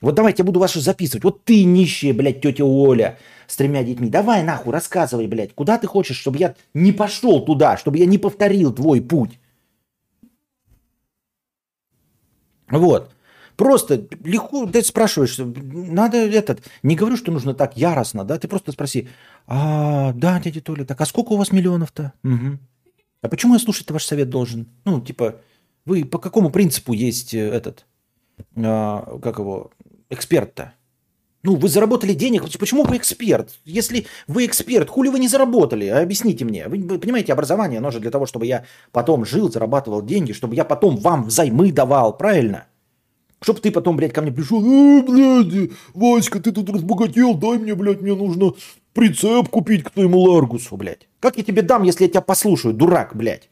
[0.00, 1.24] Вот давайте я буду ваши записывать.
[1.24, 4.08] Вот ты нищая, блядь, тетя Оля с тремя детьми.
[4.08, 8.18] Давай нахуй, рассказывай, блядь, куда ты хочешь, чтобы я не пошел туда, чтобы я не
[8.18, 9.38] повторил твой путь.
[12.70, 13.10] Вот.
[13.56, 18.70] Просто легко, ты спрашиваешь, надо этот, не говорю, что нужно так яростно, да, ты просто
[18.70, 19.08] спроси,
[19.48, 22.12] а, да, дядя Толя, так, а сколько у вас миллионов-то?
[22.22, 22.58] Угу.
[23.20, 24.68] А почему я слушать ваш совет должен?
[24.84, 25.40] Ну, типа,
[25.84, 27.86] вы по какому принципу есть э, этот,
[28.54, 29.70] э, как его,
[30.10, 30.74] эксперт-то?
[31.44, 33.58] Ну, вы заработали денег, почему вы эксперт?
[33.64, 35.86] Если вы эксперт, хули вы не заработали?
[35.86, 36.66] Объясните мне.
[36.68, 40.56] Вы, вы понимаете, образование, оно же для того, чтобы я потом жил, зарабатывал деньги, чтобы
[40.56, 42.66] я потом вам взаймы давал, правильно?
[43.40, 47.74] Чтоб ты потом, блядь, ко мне пришел, э, блядь, Васька, ты тут разбогател, дай мне,
[47.74, 48.54] блядь, мне нужно
[48.92, 51.07] прицеп купить к твоему Ларгусу, блядь.
[51.20, 53.50] Как я тебе дам, если я тебя послушаю, дурак, блядь?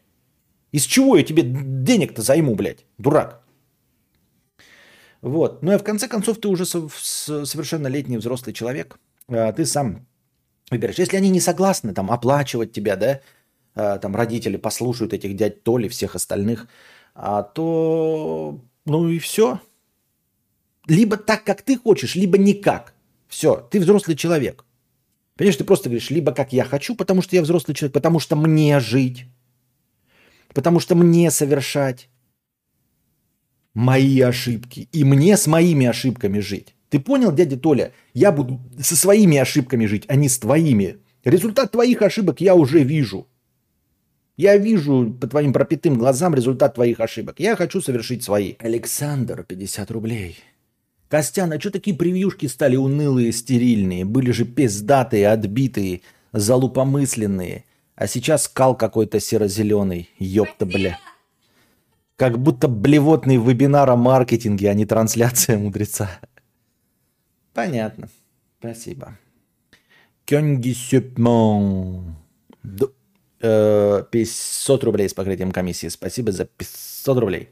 [0.72, 3.42] Из чего я тебе денег-то займу, блядь, дурак?
[5.22, 5.62] Вот.
[5.62, 8.98] Ну и в конце концов ты уже совершеннолетний взрослый человек.
[9.28, 10.06] А, ты сам
[10.70, 10.98] выбираешь.
[10.98, 13.20] Если они не согласны там оплачивать тебя, да,
[13.74, 16.68] а, там родители послушают этих дядь Толи, всех остальных,
[17.14, 19.60] а, то ну и все.
[20.86, 22.94] Либо так, как ты хочешь, либо никак.
[23.28, 24.65] Все, ты взрослый человек.
[25.36, 28.36] Понимаешь, ты просто говоришь, либо как я хочу, потому что я взрослый человек, потому что
[28.36, 29.26] мне жить,
[30.54, 32.08] потому что мне совершать,
[33.76, 34.88] мои ошибки.
[34.92, 36.74] И мне с моими ошибками жить.
[36.88, 37.92] Ты понял, дядя Толя?
[38.14, 40.96] Я буду со своими ошибками жить, а не с твоими.
[41.24, 43.28] Результат твоих ошибок я уже вижу.
[44.38, 47.38] Я вижу по твоим пропитым глазам результат твоих ошибок.
[47.38, 48.54] Я хочу совершить свои.
[48.60, 50.38] Александр, 50 рублей.
[51.08, 54.04] Костян, а что такие превьюшки стали унылые, стерильные?
[54.04, 56.02] Были же пиздатые, отбитые,
[56.32, 57.64] залупомысленные.
[57.94, 60.10] А сейчас кал какой-то серо-зеленый.
[60.18, 60.98] Ёпта, бля.
[62.16, 66.10] Как будто блевотный вебинар о маркетинге, а не трансляция мудреца.
[67.54, 68.08] Понятно.
[68.58, 69.16] Спасибо.
[70.24, 72.16] Кёнги Сюпмон.
[73.40, 74.10] 500
[74.82, 75.88] э, рублей с покрытием комиссии.
[75.88, 77.50] Спасибо за 500 рублей.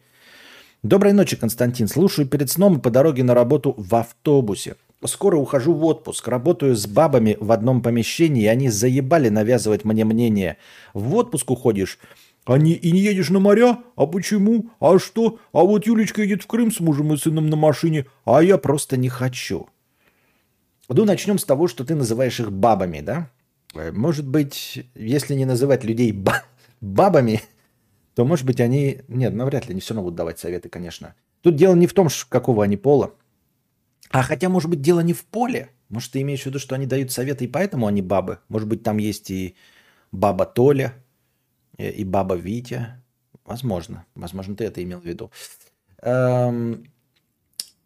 [0.85, 1.89] Доброй ночи, Константин.
[1.89, 4.76] Слушаю перед сном по дороге на работу в автобусе.
[5.07, 6.28] Скоро ухожу в отпуск.
[6.28, 8.45] Работаю с бабами в одном помещении.
[8.45, 10.59] Они заебали навязывать мне мнение.
[10.93, 11.99] В отпуск уходишь,
[12.47, 13.78] не, и не едешь на моря?
[13.97, 14.72] А почему?
[14.78, 15.39] А что?
[15.55, 18.99] А вот Юлечка едет в Крым с мужем и сыном на машине, а я просто
[18.99, 19.68] не хочу.
[20.91, 23.30] Ну, начнем с того, что ты называешь их бабами, да?
[23.74, 26.45] Э, может быть, если не называть людей ба-
[26.82, 27.41] бабами,
[28.15, 29.03] то, может быть, они...
[29.09, 31.15] Нет, навряд ли, они все равно будут давать советы, конечно.
[31.43, 33.15] Тут дело не в том, какого они пола.
[34.11, 35.71] А хотя, может быть, дело не в поле.
[35.89, 38.39] Может, ты имеешь в виду, что они дают советы, и поэтому они бабы?
[38.49, 39.57] Может быть, там есть и
[40.12, 40.95] баба Толя,
[41.79, 43.03] Э, и баба Витя.
[43.45, 44.07] Возможно.
[44.15, 45.31] Возможно, ты это имел в виду.
[46.03, 46.91] Эм,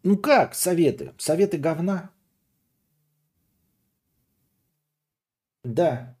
[0.03, 1.13] ну как, советы?
[1.17, 2.11] Советы говна?
[5.63, 6.17] Да.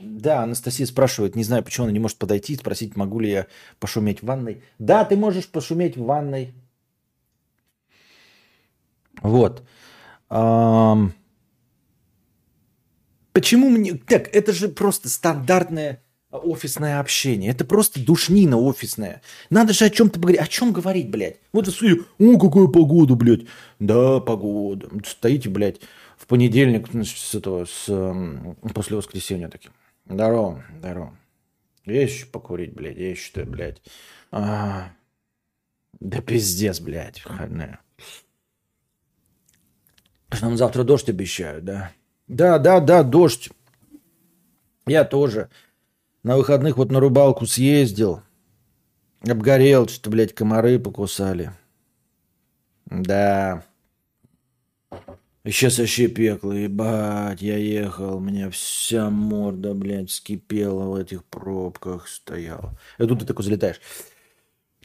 [0.00, 3.46] Да, Анастасия спрашивает, не знаю, почему она не может подойти и спросить, могу ли я
[3.78, 4.62] пошуметь в ванной.
[4.78, 6.54] Да, ты можешь пошуметь в ванной.
[9.22, 9.62] Вот.
[10.28, 11.12] Почему
[13.68, 13.94] мне...
[13.94, 17.50] Так, это же просто стандартное офисное общение.
[17.50, 19.22] Это просто душнина офисная.
[19.50, 20.40] Надо же о чем-то поговорить.
[20.40, 21.36] О чем говорить, блядь?
[21.52, 23.46] Вот и о, какая погода, блядь.
[23.78, 24.88] Да, погода.
[25.06, 25.80] Стоите, блядь,
[26.16, 27.86] в понедельник с этого, с,
[28.74, 29.72] после воскресенья таким.
[30.06, 31.16] Здорово, здорово.
[31.84, 33.82] Есть еще покурить, блядь, есть что, блядь.
[34.30, 34.90] А,
[36.00, 37.80] да пиздец, блядь, выходная.
[40.40, 41.92] Нам завтра дождь обещают, да?
[42.26, 43.50] Да, да, да, дождь.
[44.86, 45.48] Я тоже
[46.22, 48.22] на выходных вот на рыбалку съездил.
[49.20, 51.52] Обгорел, что, блядь, комары покусали.
[52.86, 53.64] Да.
[55.46, 62.08] Сейчас вообще пекло, ебать, я ехал, у меня вся морда, блядь, вскипела в этих пробках
[62.08, 62.78] стояла.
[62.98, 63.78] И тут ты такой залетаешь.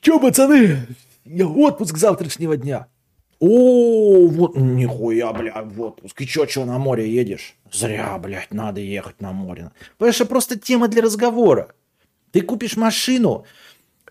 [0.02, 0.80] Че, пацаны,
[1.24, 2.88] я отпуск завтрашнего дня.
[3.40, 6.20] О, вот, нихуя, блядь, в отпуск.
[6.22, 7.56] И чё, чё, на море едешь?
[7.72, 9.72] Зря, блядь, надо ехать на море.
[9.98, 11.74] Потому что просто тема для разговора.
[12.32, 13.46] Ты купишь машину,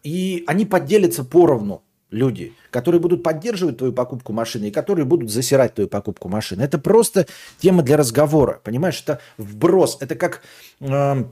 [0.03, 5.75] и они поделятся поровну, люди, которые будут поддерживать твою покупку машины и которые будут засирать
[5.75, 6.63] твою покупку машины.
[6.63, 7.27] Это просто
[7.59, 9.01] тема для разговора, понимаешь?
[9.03, 10.43] Это вброс, это как
[10.81, 11.25] э,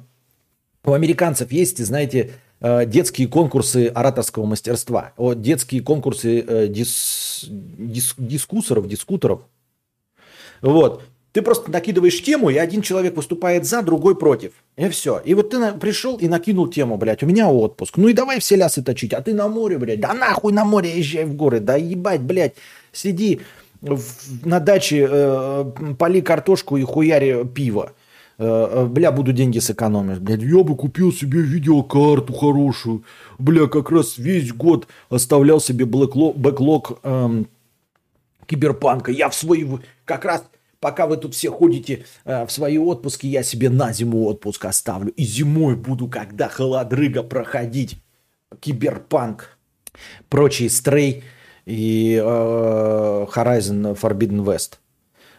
[0.84, 8.14] у американцев есть, знаете, Э, детские конкурсы ораторского мастерства, о, детские конкурсы э, дис, дис,
[8.16, 9.42] дискуссоров, дискуторов.
[10.62, 11.02] Вот.
[11.36, 14.52] Ты просто накидываешь тему, и один человек выступает за, другой против.
[14.78, 15.20] И все.
[15.22, 17.98] И вот ты на, пришел и накинул тему, блядь, у меня отпуск.
[17.98, 19.12] Ну и давай все лясы точить.
[19.12, 20.00] А ты на море, блядь.
[20.00, 21.60] Да нахуй на море езжай в горы.
[21.60, 22.54] Да ебать, блядь.
[22.90, 23.42] Сиди
[23.82, 24.00] в,
[24.46, 27.92] на даче, э, поли картошку и хуяри пиво.
[28.38, 30.20] Э, э, бля, буду деньги сэкономить.
[30.20, 33.04] Блядь, я бы купил себе видеокарту хорошую.
[33.38, 37.46] Бля, как раз весь год оставлял себе бэклог, эм,
[38.46, 39.12] киберпанка.
[39.12, 39.68] Я в свой...
[40.06, 40.44] Как раз
[40.80, 45.12] пока вы тут все ходите э, в свои отпуски, я себе на зиму отпуск оставлю.
[45.12, 47.98] И зимой буду, когда холодрыга проходить,
[48.60, 49.58] киберпанк
[50.28, 51.22] прочие Stray
[51.64, 54.78] и э, Horizon Forbidden West.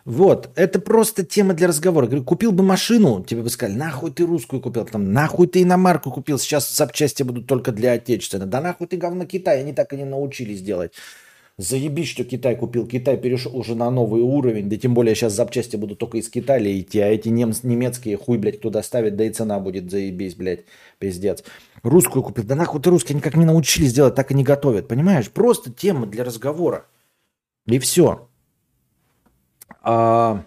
[0.08, 2.06] Вот, это просто тема для разговора.
[2.06, 6.12] Говорю, купил бы машину, тебе бы сказали, нахуй ты русскую купил, там, нахуй ты иномарку
[6.12, 8.48] купил, сейчас запчасти будут только для отечественных.
[8.48, 10.94] Да нахуй ты говно Китай, они так и не научились делать.
[11.60, 12.86] Заебись, что Китай купил.
[12.86, 14.70] Китай перешел уже на новый уровень.
[14.70, 16.99] Да тем более сейчас запчасти будут только из Китая идти.
[16.99, 19.16] А эти немц, немецкие хуй, блядь, туда ставят.
[19.16, 20.66] Да и цена будет заебись, блядь.
[20.99, 21.43] Пиздец.
[21.82, 22.43] Русскую купил.
[22.43, 24.88] Да нахуй ты русские никак не научились делать, так и не готовят.
[24.88, 25.32] Понимаешь?
[25.32, 26.86] Просто тема для разговора.
[27.66, 28.30] И все.
[29.82, 30.43] А...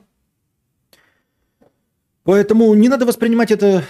[2.23, 3.83] Поэтому не надо воспринимать это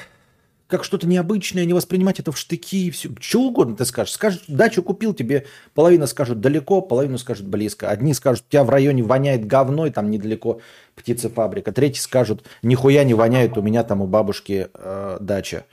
[0.70, 3.10] как что-то необычное, не воспринимать это в штыки все.
[3.20, 4.14] Что угодно ты скажешь.
[4.14, 7.90] Скажешь, дачу купил, тебе половина скажут далеко, половину скажут близко.
[7.90, 10.60] Одни скажут, у тебя в районе воняет говно, и там недалеко
[10.94, 11.72] птицефабрика.
[11.72, 15.66] Третьи скажут, нихуя не воняет, у меня там у бабушки э, дача.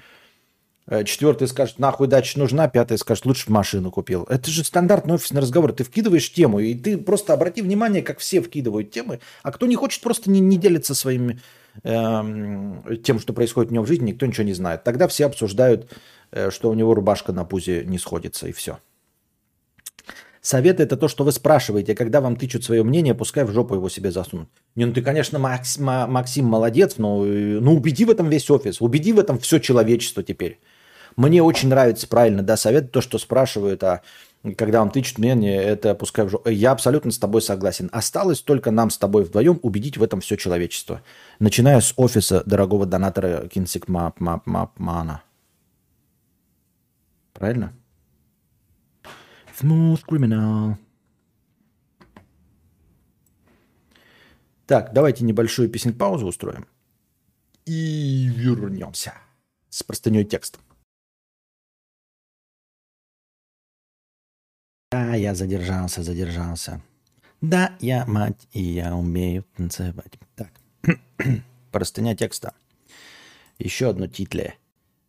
[0.87, 4.23] Э, четвертый скажет, нахуй дача нужна, пятый скажет, лучше машину купил.
[4.23, 5.73] Это же стандартный офисный разговор.
[5.73, 9.75] Ты вкидываешь тему, и ты просто обрати внимание, как все вкидывают темы, а кто не
[9.75, 11.39] хочет, просто не, не делится своими
[11.83, 14.83] тем, что происходит у него в жизни, никто ничего не знает.
[14.83, 15.91] Тогда все обсуждают,
[16.31, 18.79] э, что у него рубашка на пузе не сходится, и все.
[20.41, 23.89] Совет это то, что вы спрашиваете, когда вам тычут свое мнение, пускай в жопу его
[23.89, 24.47] себе засунут.
[24.75, 29.11] Не, ну ты, конечно, Макс, Максим молодец, но ну, убеди в этом весь офис, убеди
[29.11, 30.59] в этом все человечество теперь.
[31.17, 34.03] Мне очень нравится правильно, да, совет, то, что спрашивают, а
[34.55, 36.49] когда вам тычут мнение, это пускай в жопу.
[36.49, 37.89] Я абсолютно с тобой согласен.
[37.91, 41.01] Осталось только нам с тобой вдвоем убедить в этом все человечество.
[41.39, 45.23] Начиная с офиса дорогого донатора Кинсик Мап Мап Мап Мана.
[47.33, 47.73] Правильно?
[49.59, 50.75] Smooth Criminal.
[54.65, 56.67] Так, давайте небольшую песен паузу устроим.
[57.65, 59.13] И вернемся
[59.69, 60.59] с простыней текста.
[64.91, 66.81] Да, я задержался, задержался.
[67.41, 70.13] Да, я мать, и я умею танцевать.
[70.35, 70.49] Так,
[71.71, 72.53] простыня текста.
[73.59, 74.55] Еще одно титле.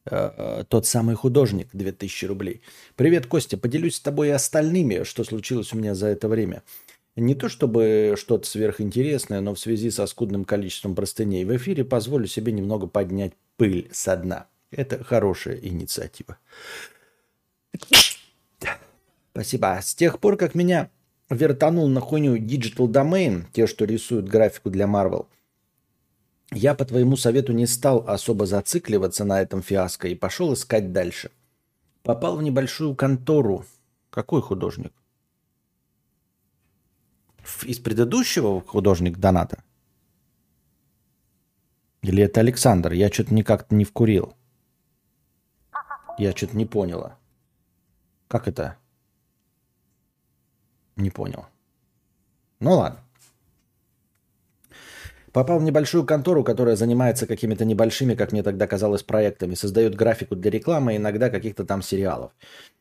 [0.04, 2.62] Э, э, тот самый художник, 2000 рублей.
[2.96, 6.64] Привет, Костя, поделюсь с тобой и остальными, что случилось у меня за это время.
[7.14, 12.26] Не то чтобы что-то сверхинтересное, но в связи со скудным количеством простыней в эфире позволю
[12.26, 14.48] себе немного поднять пыль со дна.
[14.72, 16.36] Это хорошая инициатива.
[19.38, 19.78] Спасибо.
[19.80, 20.90] С тех пор, как меня
[21.30, 25.28] вертанул на хуйню Digital Domain, те, что рисуют графику для Marvel,
[26.50, 31.30] я по твоему совету не стал особо зацикливаться на этом фиаско и пошел искать дальше.
[32.02, 33.64] Попал в небольшую контору.
[34.10, 34.92] Какой художник?
[37.62, 39.62] Из предыдущего художник Доната?
[42.02, 42.90] Или это Александр?
[42.90, 44.34] Я что-то никак не вкурил.
[46.18, 47.16] Я что-то не поняла.
[48.26, 48.78] Как это?
[50.98, 51.46] Не понял.
[52.60, 53.00] Ну ладно.
[55.32, 60.36] Попал в небольшую контору, которая занимается какими-то небольшими, как мне тогда казалось, проектами, создает графику
[60.36, 62.32] для рекламы, иногда каких-то там сериалов.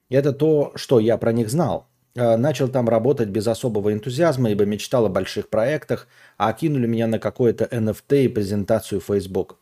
[0.09, 1.87] Это то, что я про них знал.
[2.15, 6.07] Э, начал там работать без особого энтузиазма, ибо мечтал о больших проектах,
[6.37, 9.59] а кинули меня на какое-то NFT и презентацию Facebook.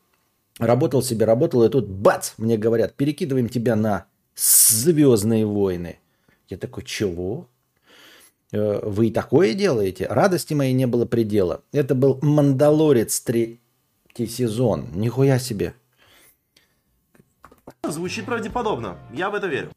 [0.59, 5.99] Работал себе, работал, и тут бац, мне говорят, перекидываем тебя на Звездные войны.
[6.49, 7.47] Я такой, чего?
[8.55, 10.07] Э, вы и такое делаете?
[10.09, 11.61] Радости моей не было предела.
[11.73, 14.87] Это был «Мандалорец» третий сезон.
[14.93, 15.73] Нихуя себе.
[17.83, 18.97] Звучит правдеподобно.
[19.13, 19.71] Я в это верю.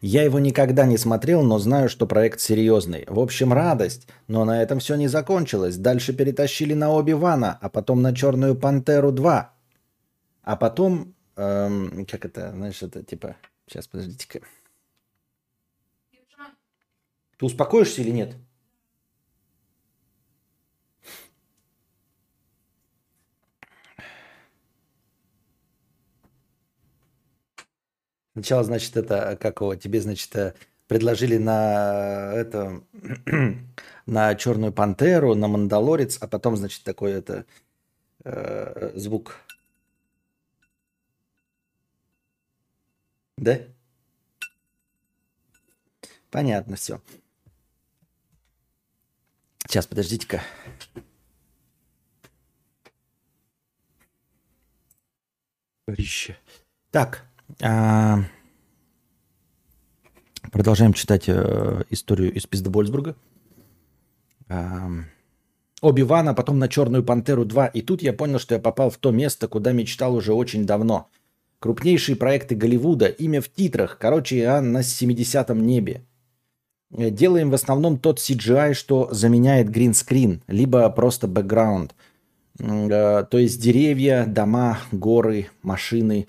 [0.00, 3.06] Я его никогда не смотрел, но знаю, что проект серьезный.
[3.08, 4.06] В общем, радость.
[4.28, 5.76] Но на этом все не закончилось.
[5.76, 9.52] Дальше перетащили на Оби-Вана, а потом на Черную Пантеру 2.
[10.44, 11.14] А потом...
[11.36, 13.34] Эм, как это, знаешь, это типа...
[13.66, 14.40] Сейчас, подождите-ка.
[17.38, 18.36] Ты успокоишься или нет?
[28.34, 30.54] Сначала, значит, это, как его, тебе, значит, э,
[30.88, 32.82] предложили на это,
[34.06, 37.46] на Черную Пантеру, на Мандалорец, а потом, значит, такой это
[38.24, 39.36] э, звук.
[43.36, 43.60] Да?
[46.30, 47.00] Понятно все.
[49.74, 50.40] Сейчас, подождите-ка.
[56.92, 57.24] Так,
[57.60, 58.20] а...
[60.52, 63.16] продолжаем читать э, историю из Пиздебольсбурга.
[64.48, 64.90] А...
[65.80, 67.66] Оби-Ван, а потом на Черную Пантеру 2.
[67.66, 71.10] И тут я понял, что я попал в то место, куда мечтал уже очень давно.
[71.58, 73.98] Крупнейшие проекты Голливуда, имя в титрах.
[73.98, 76.04] Короче, я на 70-м небе.
[76.94, 81.94] Э, делаем в основном тот CGI, что заменяет гринскрин, либо просто бэкграунд.
[82.56, 86.28] То есть деревья, дома, горы, машины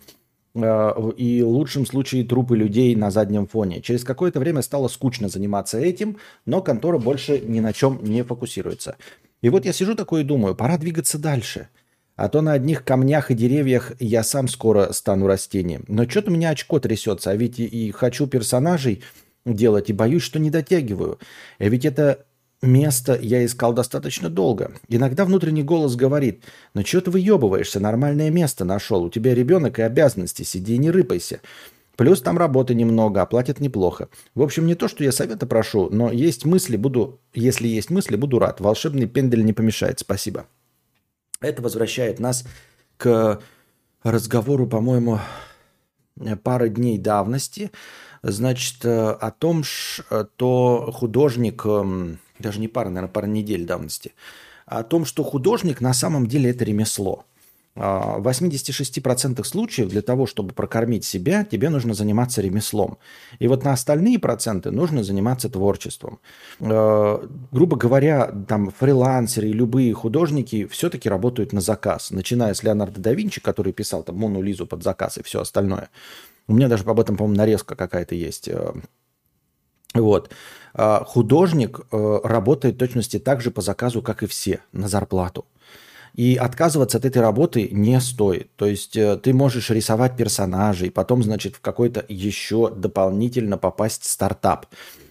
[0.55, 3.81] э, и в лучшем случае трупы людей на заднем фоне.
[3.81, 8.95] Через какое-то время стало скучно заниматься этим, но контора больше ни на чем не фокусируется.
[9.43, 11.67] И вот я сижу такой и думаю, пора двигаться дальше.
[12.15, 15.83] А то на одних камнях и деревьях я сам скоро стану растением.
[15.87, 19.03] Но что-то у меня очко трясется, а ведь и хочу персонажей
[19.45, 21.19] делать, и боюсь, что не дотягиваю.
[21.59, 22.25] А ведь это
[22.61, 24.71] место я искал достаточно долго.
[24.87, 26.43] Иногда внутренний голос говорит,
[26.73, 30.89] ну что ты выебываешься, нормальное место нашел, у тебя ребенок и обязанности, сиди и не
[30.91, 31.41] рыпайся.
[31.95, 34.09] Плюс там работы немного, оплатят неплохо.
[34.33, 38.17] В общем, не то, что я совета прошу, но есть мысли, буду, если есть мысли,
[38.17, 38.59] буду рад.
[38.59, 40.45] Волшебный пендель не помешает, спасибо.
[41.39, 42.45] Это возвращает нас
[42.97, 43.39] к
[44.03, 45.19] разговору, по-моему,
[46.43, 47.71] пары дней давности,
[48.31, 54.13] значит, э, о том, что художник, эм, даже не пара, наверное, пара недель давности,
[54.65, 57.25] о том, что художник на самом деле это ремесло.
[57.77, 62.97] А, в 86% случаев для того, чтобы прокормить себя, тебе нужно заниматься ремеслом.
[63.39, 66.19] И вот на остальные проценты нужно заниматься творчеством.
[66.61, 72.11] А, грубо говоря, там фрилансеры и любые художники все-таки работают на заказ.
[72.11, 75.89] Начиная с Леонардо да Винчи, который писал там Мону Лизу под заказ и все остальное.
[76.47, 78.49] У меня даже об этом, по-моему, нарезка какая-то есть.
[78.49, 78.75] А,
[79.93, 80.31] вот.
[80.73, 85.45] Художник работает в точности так же по заказу, как и все, на зарплату.
[86.15, 88.55] И отказываться от этой работы не стоит.
[88.55, 94.09] То есть э, ты можешь рисовать персонажей, потом, значит, в какой-то еще дополнительно попасть в
[94.09, 94.67] стартап.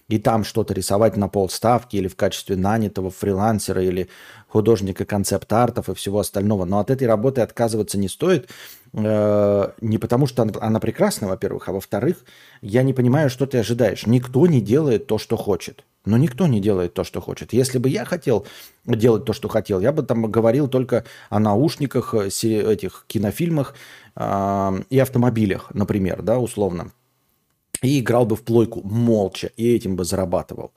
[0.08, 4.08] И там что-то рисовать на полставки или в качестве нанятого фрилансера или
[4.48, 6.64] художника концепт-артов и всего остального.
[6.64, 8.48] Но от этой работы отказываться не стоит.
[8.96, 12.24] Э, не потому, что она прекрасна, во-первых, а во-вторых,
[12.62, 14.06] я не понимаю, что ты ожидаешь.
[14.06, 15.84] Никто не делает то, что хочет.
[16.04, 17.52] Но никто не делает то, что хочет.
[17.52, 18.46] Если бы я хотел
[18.84, 23.74] делать то, что хотел, я бы там говорил только о наушниках, э, этих кинофильмах
[24.14, 26.92] э, и автомобилях, например, да, условно.
[27.82, 30.72] И играл бы в плойку молча, и этим бы зарабатывал.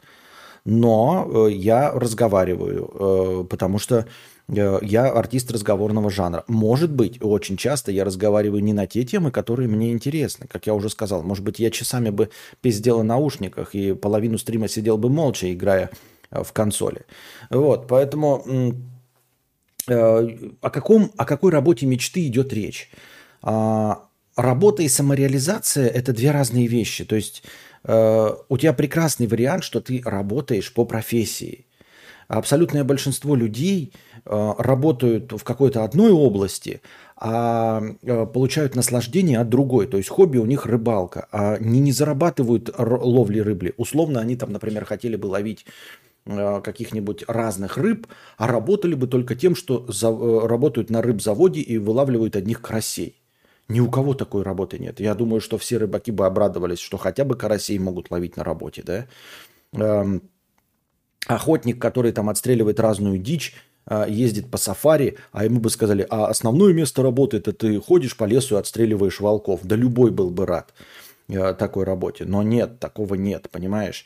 [0.66, 4.08] Но э, я разговариваю, потому что
[4.50, 6.46] я артист разговорного жанра.
[6.48, 10.48] Может быть, очень часто я разговариваю не на те темы, которые мне интересны.
[10.48, 12.30] Как я уже сказал, может быть, я часами бы
[12.62, 15.90] пиздел в наушниках и половину стрима сидел бы молча, играя
[16.32, 17.02] э, в консоли.
[17.50, 18.74] Вот, поэтому
[19.90, 22.90] э, о, каком, о какой работе мечты идет речь?
[23.42, 27.04] А, работа и самореализация– это две разные вещи.
[27.04, 27.44] То есть
[27.84, 31.67] у тебя прекрасный вариант, что ты работаешь по профессии.
[32.28, 33.94] Абсолютное большинство людей
[34.26, 36.82] э, работают в какой-то одной области,
[37.16, 39.88] а э, получают наслаждение от другой.
[39.88, 43.74] То есть хобби у них рыбалка, а они не зарабатывают ловли рыбли.
[43.78, 45.66] Условно они там, например, хотели бы ловить
[46.26, 48.08] э, каких-нибудь разных рыб,
[48.38, 50.10] а работали бы только тем, что за,
[50.48, 53.22] работают на рыбзаводе и вылавливают одних карасей.
[53.70, 55.00] Ни у кого такой работы нет.
[55.00, 58.84] Я думаю, что все рыбаки бы обрадовались, что хотя бы карасей могут ловить на работе,
[58.86, 59.08] да.
[61.26, 63.56] Охотник, который там отстреливает разную дичь,
[63.86, 68.18] а, ездит по сафари, а ему бы сказали, а основное место работы это ты ходишь
[68.18, 69.62] по лесу и отстреливаешь волков.
[69.64, 70.74] Да любой был бы рад
[71.30, 72.26] а, такой работе.
[72.26, 74.06] Но нет, такого нет, понимаешь?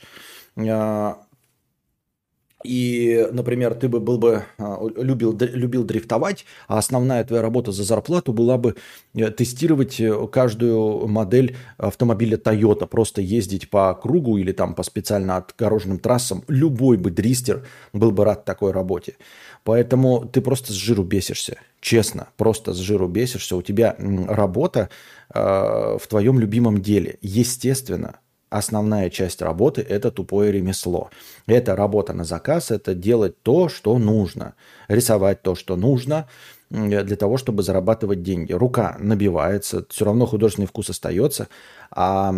[2.63, 7.83] И, например, ты бы был бы а, любил, любил дрифтовать, а основная твоя работа за
[7.83, 8.75] зарплату была бы
[9.13, 15.37] э, тестировать э, каждую модель автомобиля Toyota, просто ездить по кругу или там по специально
[15.37, 16.43] отгороженным трассам.
[16.47, 19.15] Любой бы дристер был бы рад такой работе.
[19.63, 21.57] Поэтому ты просто с жиру бесишься.
[21.79, 23.55] Честно, просто с жиру бесишься.
[23.55, 23.95] У тебя
[24.27, 24.89] работа
[25.33, 27.17] э, в твоем любимом деле.
[27.21, 28.19] Естественно,
[28.51, 31.09] основная часть работы– это тупое ремесло.
[31.47, 34.53] Это работа на заказ, это делать то, что нужно.
[34.87, 36.27] Рисовать то, что нужно
[36.69, 38.51] для того, чтобы зарабатывать деньги.
[38.53, 41.47] Рука набивается, все равно художественный вкус остается.
[41.91, 42.35] А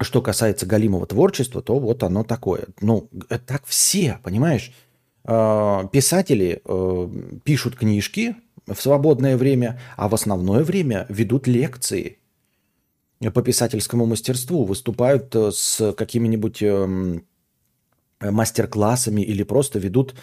[0.00, 2.66] что касается галимого творчества, то вот оно такое.
[2.80, 3.08] Ну,
[3.46, 4.72] так все, понимаешь?
[5.24, 7.08] А, писатели э,
[7.44, 8.36] пишут книжки
[8.66, 12.17] в свободное время, а в основное время ведут лекции–
[13.20, 17.24] по писательскому мастерству, выступают э, с какими-нибудь эм,
[18.20, 20.14] мастер-классами или просто ведут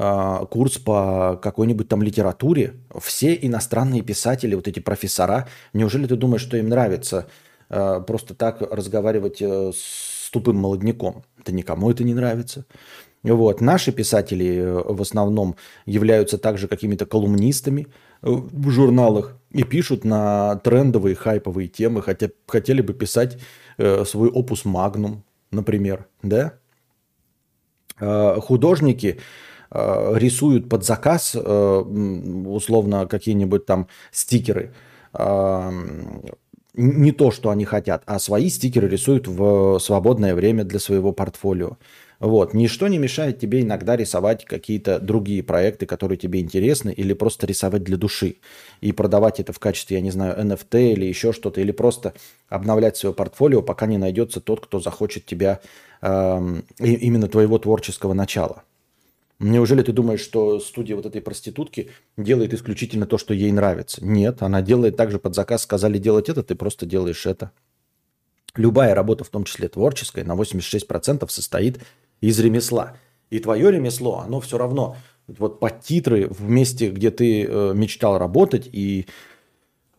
[0.00, 2.74] а, курс по какой-нибудь там литературе.
[3.00, 7.26] Все иностранные писатели, вот эти профессора, неужели ты думаешь, что им нравится
[7.68, 11.24] э, просто так разговаривать э, с тупым молодняком?
[11.44, 12.64] Да никому это не нравится.
[13.24, 13.60] Вот.
[13.60, 17.88] Наши писатели в основном являются также какими-то колумнистами,
[18.22, 23.38] в журналах и пишут на трендовые хайповые темы, хотя хотели бы писать
[23.78, 26.54] э, свой опус магнум, например, да?
[28.00, 29.18] Э, художники
[29.70, 34.74] э, рисуют под заказ э, условно какие-нибудь там стикеры.
[35.14, 35.70] Э,
[36.74, 41.76] не то, что они хотят, а свои стикеры рисуют в свободное время для своего портфолио.
[42.20, 42.52] Вот.
[42.52, 47.84] Ничто не мешает тебе иногда рисовать какие-то другие проекты, которые тебе интересны, или просто рисовать
[47.84, 48.36] для души.
[48.80, 52.14] И продавать это в качестве, я не знаю, NFT или еще что-то, или просто
[52.48, 55.60] обновлять свое портфолио, пока не найдется тот, кто захочет тебя,
[56.02, 56.06] э,
[56.78, 58.64] именно твоего творческого начала.
[59.38, 64.04] Неужели ты думаешь, что студия вот этой проститутки делает исключительно то, что ей нравится?
[64.04, 67.52] Нет, она делает также под заказ, сказали делать это, ты просто делаешь это.
[68.56, 71.78] Любая работа, в том числе творческая, на 86% состоит
[72.20, 72.96] из ремесла.
[73.30, 74.96] И твое ремесло, оно все равно
[75.26, 79.06] вот под титры в месте, где ты э, мечтал работать, и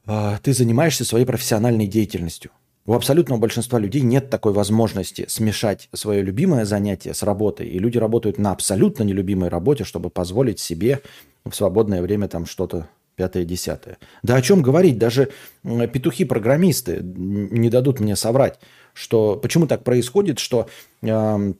[0.07, 2.51] э, ты занимаешься своей профессиональной деятельностью.
[2.85, 7.67] У абсолютного большинства людей нет такой возможности смешать свое любимое занятие с работой.
[7.67, 11.01] И люди работают на абсолютно нелюбимой работе, чтобы позволить себе
[11.45, 13.99] в свободное время там что-то пятое-десятое.
[14.23, 14.97] Да о чем говорить?
[14.97, 15.29] Даже
[15.63, 18.59] петухи-программисты не дадут мне соврать,
[18.93, 20.67] что почему так происходит, что
[21.01, 21.53] Э,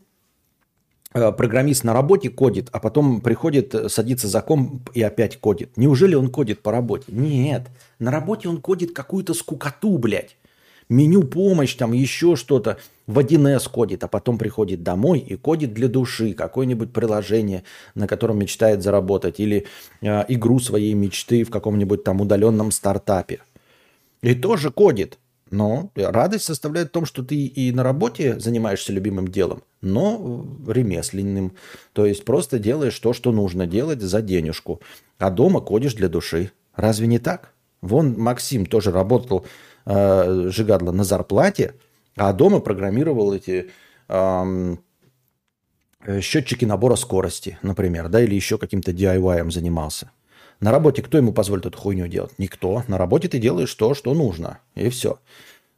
[1.12, 5.76] программист на работе кодит, а потом приходит, э, садится за комп и опять кодит.
[5.76, 7.06] Неужели он кодит по работе?
[7.08, 7.68] Нет.
[7.98, 10.38] На работе он кодит какую-то скукоту, блядь.
[10.88, 12.78] Меню помощь, там еще что-то.
[13.06, 17.64] В 1С кодит, а потом приходит домой и кодит для души какое-нибудь приложение,
[17.96, 19.40] на котором мечтает заработать.
[19.40, 19.66] Или
[20.02, 23.40] э, игру своей мечты в каком-нибудь там удаленном стартапе.
[24.22, 25.18] И тоже кодит.
[25.52, 31.54] Но радость составляет в том, что ты и на работе занимаешься любимым делом, но ремесленным.
[31.94, 34.82] То есть просто делаешь то, что нужно делать за денежку.
[35.18, 36.52] А дома кодишь для души.
[36.76, 37.54] Разве не так?
[37.82, 39.46] Вон Максим тоже работал
[39.86, 41.76] э, жигадло на зарплате,
[42.16, 43.70] а дома программировал эти
[44.10, 44.76] э,
[46.22, 50.12] счетчики набора скорости, например, да, или еще каким-то DIY занимался.
[50.60, 52.34] На работе кто ему позволит эту хуйню делать?
[52.38, 52.84] Никто.
[52.88, 54.60] На работе ты делаешь то, что нужно.
[54.76, 55.20] И все.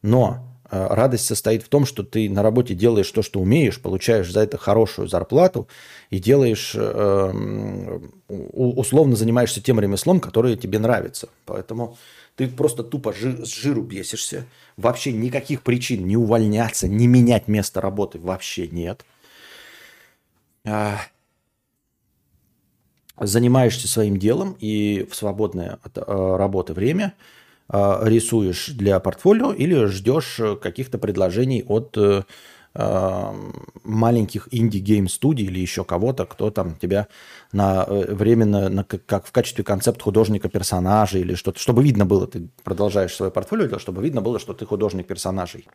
[0.01, 4.31] Но э, радость состоит в том, что ты на работе делаешь то, что умеешь, получаешь
[4.31, 5.68] за это хорошую зарплату
[6.10, 11.27] и делаешь, э, условно занимаешься тем ремеслом, которое тебе нравится.
[11.45, 11.98] Поэтому
[12.35, 14.45] ты просто тупо с жиру бесишься.
[14.77, 19.06] Вообще никаких причин не увольняться, не менять место работы вообще нет.
[20.64, 21.02] А,
[23.18, 26.02] занимаешься своим делом и в свободное от э,
[26.38, 27.40] работы время э,
[27.72, 32.23] рисуешь для портфолио или ждешь каких-то предложений от э,
[33.84, 37.07] маленьких indie game студий или еще кого-то, кто там тебя
[37.52, 42.48] на временно на, как в качестве концепт художника персонажей или что-то, чтобы видно было, ты
[42.64, 45.68] продолжаешь свое портфолио, чтобы видно было, что ты художник персонажей.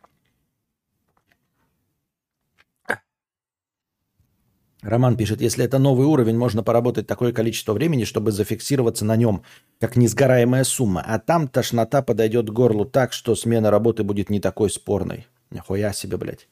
[4.81, 9.43] Роман пишет, если это новый уровень, можно поработать такое количество времени, чтобы зафиксироваться на нем,
[9.79, 11.03] как несгораемая сумма.
[11.05, 15.27] А там тошнота подойдет к горлу так, что смена работы будет не такой спорной.
[15.49, 16.47] Нихуя себе, блядь.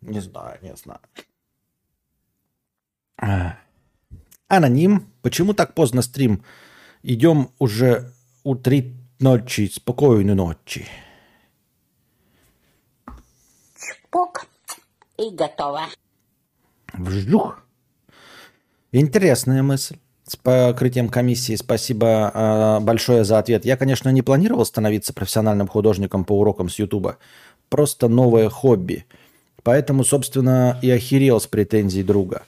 [0.00, 1.00] Не знаю, не знаю.
[4.48, 5.08] Аноним.
[5.22, 6.44] Почему так поздно стрим?
[7.02, 8.12] Идем уже
[8.44, 9.68] у три ночи.
[9.68, 10.86] Спокойной ночи.
[13.76, 14.46] Чпок.
[15.18, 15.86] И готово.
[16.94, 17.62] Вжух.
[18.92, 19.96] Интересная мысль.
[20.24, 23.64] С покрытием комиссии спасибо э, большое за ответ.
[23.64, 27.18] Я, конечно, не планировал становиться профессиональным художником по урокам с Ютуба.
[27.68, 29.04] Просто новое хобби.
[29.62, 32.42] Поэтому, собственно, и охерел с претензий друга.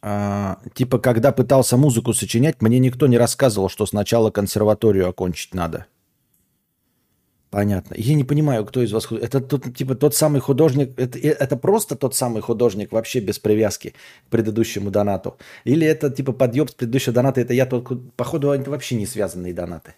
[0.00, 5.86] А, типа, когда пытался музыку сочинять, мне никто не рассказывал, что сначала консерваторию окончить надо.
[7.50, 7.94] Понятно.
[7.96, 11.96] Я не понимаю, кто из вас Это тот, типа тот самый художник, это, это просто
[11.96, 13.94] тот самый художник вообще без привязки
[14.26, 15.38] к предыдущему донату?
[15.64, 19.54] Или это типа подъеб с предыдущего доната, это я только, походу, это вообще не связанные
[19.54, 19.94] донаты.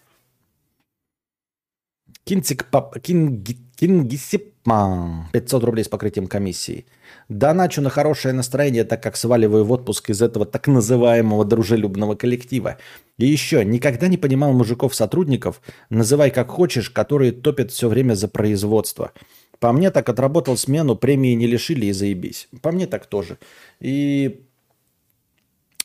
[2.23, 4.50] Кинцик пап, кинги, кингисипман.
[4.63, 6.85] 500 рублей с покрытием комиссии.
[7.29, 12.77] Доначу на хорошее настроение, так как сваливаю в отпуск из этого так называемого дружелюбного коллектива.
[13.17, 19.11] И еще, никогда не понимал мужиков-сотрудников, называй как хочешь, которые топят все время за производство.
[19.59, 22.49] По мне так отработал смену, премии не лишили и заебись.
[22.61, 23.37] По мне так тоже.
[23.79, 24.41] И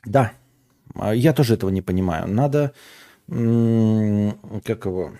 [0.05, 0.33] да,
[1.13, 2.27] я тоже этого не понимаю.
[2.27, 2.73] Надо,
[3.29, 5.13] как его,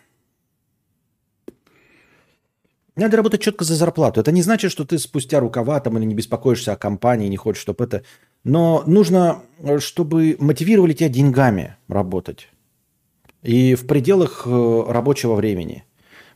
[2.97, 4.21] Надо работать четко за зарплату.
[4.21, 7.61] Это не значит, что ты спустя рукава там или не беспокоишься о компании, не хочешь,
[7.61, 8.03] чтобы это...
[8.43, 12.49] Но нужно, э, чтобы мотивировали тебя деньгами работать.
[13.43, 15.85] И в пределах э, рабочего времени.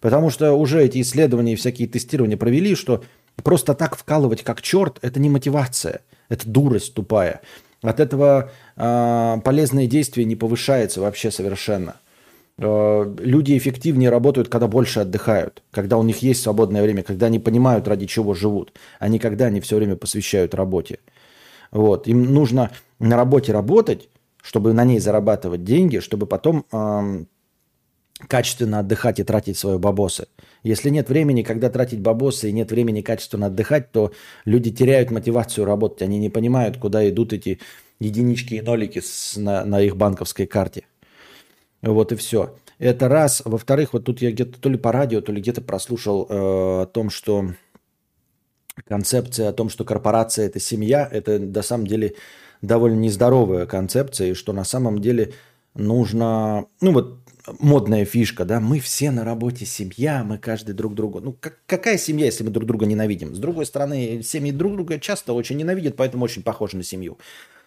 [0.02, 3.02] Потому что уже эти исследования и всякие тестирования провели, что
[3.42, 7.40] просто так вкалывать как черт– это не мотивация, это дурость тупая.
[7.80, 11.96] От этого э, полезное действие не повышается вообще совершенно.
[12.62, 17.38] Э, люди эффективнее работают, когда больше отдыхают, когда у них есть свободное время, когда они
[17.38, 20.98] понимают, ради чего живут, а не когда они все время посвящают работе.
[21.70, 22.06] Вот.
[22.06, 24.10] Им нужно на работе работать,
[24.42, 27.24] чтобы на ней зарабатывать деньги, чтобы потом э,
[28.28, 30.26] качественно отдыхать и тратить свои бабосы.
[30.62, 34.12] Если нет времени, когда тратить бабосы и нет времени качественно отдыхать, то
[34.44, 36.02] люди теряют мотивацию работать.
[36.02, 37.58] Они не понимают, куда идут эти
[38.00, 40.84] единички и нолики с, на, на их банковской карте.
[41.82, 42.56] Вот и все.
[42.78, 43.42] Это раз.
[43.44, 46.32] Во-вторых, вот тут я где-то то ли по радио, то ли где-то прослушал э,
[46.82, 47.54] о том, что
[48.86, 52.14] концепция о том, что корпорация это семья, это на самом деле
[52.62, 55.34] довольно нездоровая концепция, и что на самом деле
[55.74, 57.18] нужно, ну вот
[57.58, 61.20] модная фишка, да, мы все на работе семья, мы каждый друг другу.
[61.20, 63.34] Ну, как, какая семья, если мы друг друга ненавидим?
[63.34, 67.18] С другой стороны, семьи друг друга часто очень ненавидят, поэтому очень похожи на семью.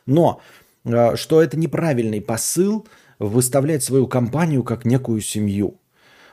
[0.06, 0.42] Но
[0.86, 2.88] э, что это неправильный посыл
[3.28, 5.80] выставлять свою компанию как некую семью.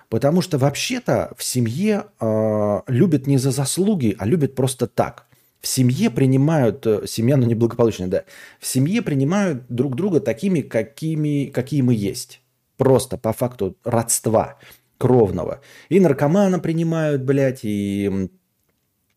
[0.09, 5.27] Потому что вообще-то в семье э, любят не за заслуги, а любят просто так.
[5.61, 8.25] В семье принимают, э, семья, ну неблагополучная, да,
[8.59, 12.41] в семье принимают друг друга такими, какими, какие мы есть.
[12.77, 14.59] Просто по факту родства
[14.99, 15.61] кровного.
[15.91, 18.31] И наркомана принимают, блядь, и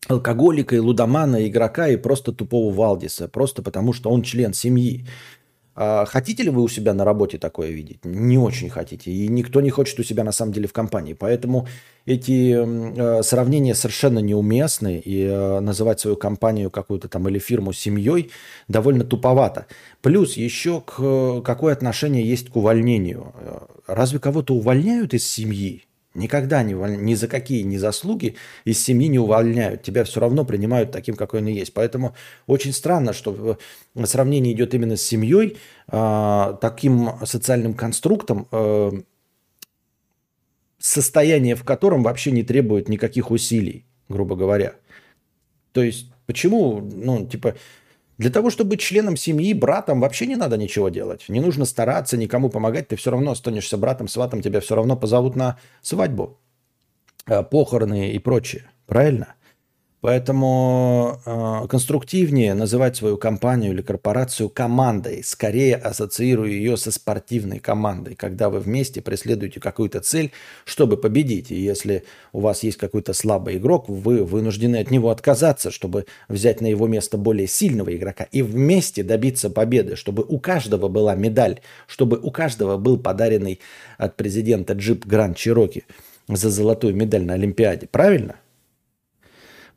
[0.08, 3.26] алкоголика, и лудомана, и игрока, и просто тупого Валдиса.
[3.28, 5.06] Просто потому, что он член семьи.
[5.76, 8.04] А хотите ли вы у себя на работе такое видеть?
[8.04, 9.10] Не очень хотите.
[9.10, 11.14] И никто не хочет у себя на самом деле в компании.
[11.14, 11.66] Поэтому
[12.06, 15.02] эти э, сравнения совершенно неуместны.
[15.04, 18.30] И э, называть свою компанию какую-то там или фирму семьей
[18.68, 19.66] довольно туповато.
[20.00, 23.32] Плюс еще к, какое отношение есть к увольнению.
[23.34, 25.84] Э, разве кого-то увольняют из семьи?
[26.14, 29.82] Никогда ни, ни за какие ни заслуги из семьи не увольняют.
[29.82, 31.74] Тебя все равно принимают таким, какой он и есть.
[31.74, 32.14] Поэтому
[32.46, 33.58] очень странно, что
[34.04, 35.56] сравнение идет именно с семьей,
[35.88, 38.92] э, таким социальным конструктом, э,
[40.78, 44.74] состояние в котором вообще не требует никаких усилий, грубо говоря.
[45.72, 47.56] То есть почему, ну, типа,
[48.18, 51.24] для того, чтобы быть членом семьи, братом, вообще не надо ничего делать.
[51.28, 52.88] Не нужно стараться, никому помогать.
[52.88, 54.40] Ты все равно останешься братом, сватом.
[54.40, 56.38] Тебя все равно позовут на свадьбу,
[57.26, 58.70] э, похороны и прочее.
[58.86, 59.34] Правильно?
[60.04, 65.24] Поэтому э, конструктивнее называть свою компанию или корпорацию командой.
[65.24, 70.30] Скорее ассоциирую ее со спортивной командой, когда вы вместе преследуете какую-то цель,
[70.66, 71.50] чтобы победить.
[71.50, 72.04] И если
[72.34, 76.86] у вас есть какой-то слабый игрок, вы вынуждены от него отказаться, чтобы взять на его
[76.86, 82.30] место более сильного игрока и вместе добиться победы, чтобы у каждого была медаль, чтобы у
[82.30, 83.58] каждого был подаренный
[83.96, 85.84] от президента джип Гранд Чироки
[86.28, 87.86] за золотую медаль на Олимпиаде.
[87.90, 88.34] Правильно?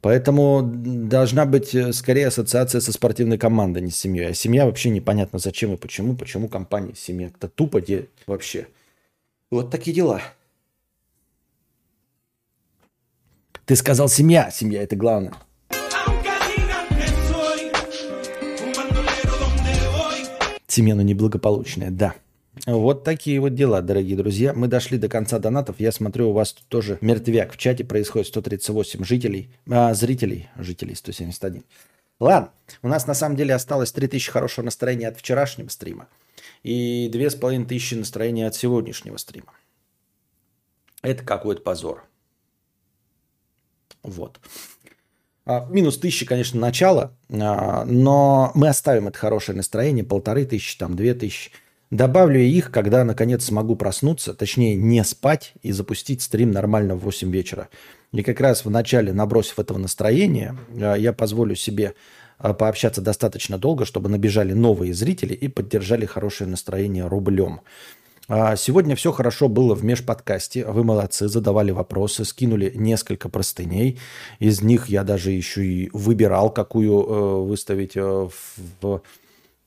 [0.07, 4.29] Поэтому должна быть э, скорее ассоциация со спортивной командой, не с семьей.
[4.29, 6.15] А семья вообще непонятно зачем и почему.
[6.15, 7.27] Почему компания семья?
[7.27, 8.67] Это тупо где вообще.
[9.51, 10.21] Вот такие дела.
[13.65, 14.49] Ты сказал семья.
[14.49, 15.33] Семья это главное.
[20.67, 22.15] Семья, но неблагополучная, да.
[22.65, 24.53] Вот такие вот дела, дорогие друзья.
[24.53, 25.79] Мы дошли до конца донатов.
[25.79, 27.53] Я смотрю, у вас тут тоже мертвяк.
[27.53, 31.63] В чате происходит 138 жителей, а, зрителей, жителей 171.
[32.19, 32.51] Ладно,
[32.81, 36.07] у нас на самом деле осталось 3000 хорошего настроения от вчерашнего стрима
[36.63, 39.53] и 2500 настроения от сегодняшнего стрима.
[41.03, 42.05] Это какой-то позор.
[44.03, 44.39] Вот.
[45.45, 50.95] А, минус тысячи, конечно, начало, а, но мы оставим это хорошее настроение, полторы тысячи, там,
[50.95, 51.51] две тысячи.
[51.89, 57.31] Добавлю их, когда наконец смогу проснуться, точнее не спать и запустить стрим нормально в 8
[57.31, 57.69] вечера.
[58.11, 61.93] И как раз в начале, набросив этого настроения, э, я позволю себе
[62.39, 67.61] э, пообщаться достаточно долго, чтобы набежали новые зрители и поддержали хорошее настроение рублем.
[68.29, 70.65] А сегодня все хорошо было в межподкасте.
[70.65, 73.97] Вы молодцы, задавали вопросы, скинули несколько простыней.
[74.39, 79.01] Из них я даже еще и выбирал, какую э, выставить в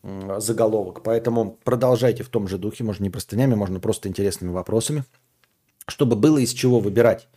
[0.02, 1.02] заголовок.
[1.02, 5.04] Поэтому продолжайте в том же духе, можно не простынями, можно просто интересными вопросами,
[5.86, 7.28] чтобы было из чего выбирать.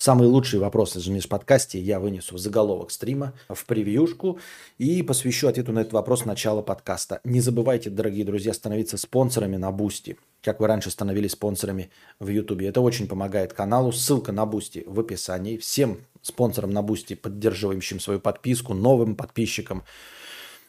[0.00, 4.38] Самые лучшие вопросы в межподкасте я вынесу в заголовок стрима, в превьюшку
[4.78, 7.20] и посвящу ответу на этот вопрос начала подкаста.
[7.22, 12.68] Не забывайте, дорогие друзья, становиться спонсорами на Бусти, как вы раньше становились спонсорами в Ютубе.
[12.68, 13.92] Это очень помогает каналу.
[13.92, 15.58] Ссылка на Бусти в описании.
[15.58, 19.84] Всем спонсорам на Бусти, поддерживающим свою подписку, новым подписчикам.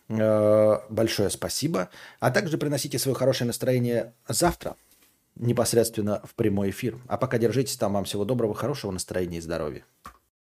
[0.09, 1.89] Э, большое спасибо.
[2.19, 4.75] А также приносите свое хорошее настроение завтра
[5.35, 6.99] непосредственно в прямой эфир.
[7.07, 7.93] А пока держитесь там.
[7.93, 9.85] Вам всего доброго, хорошего настроения и здоровья.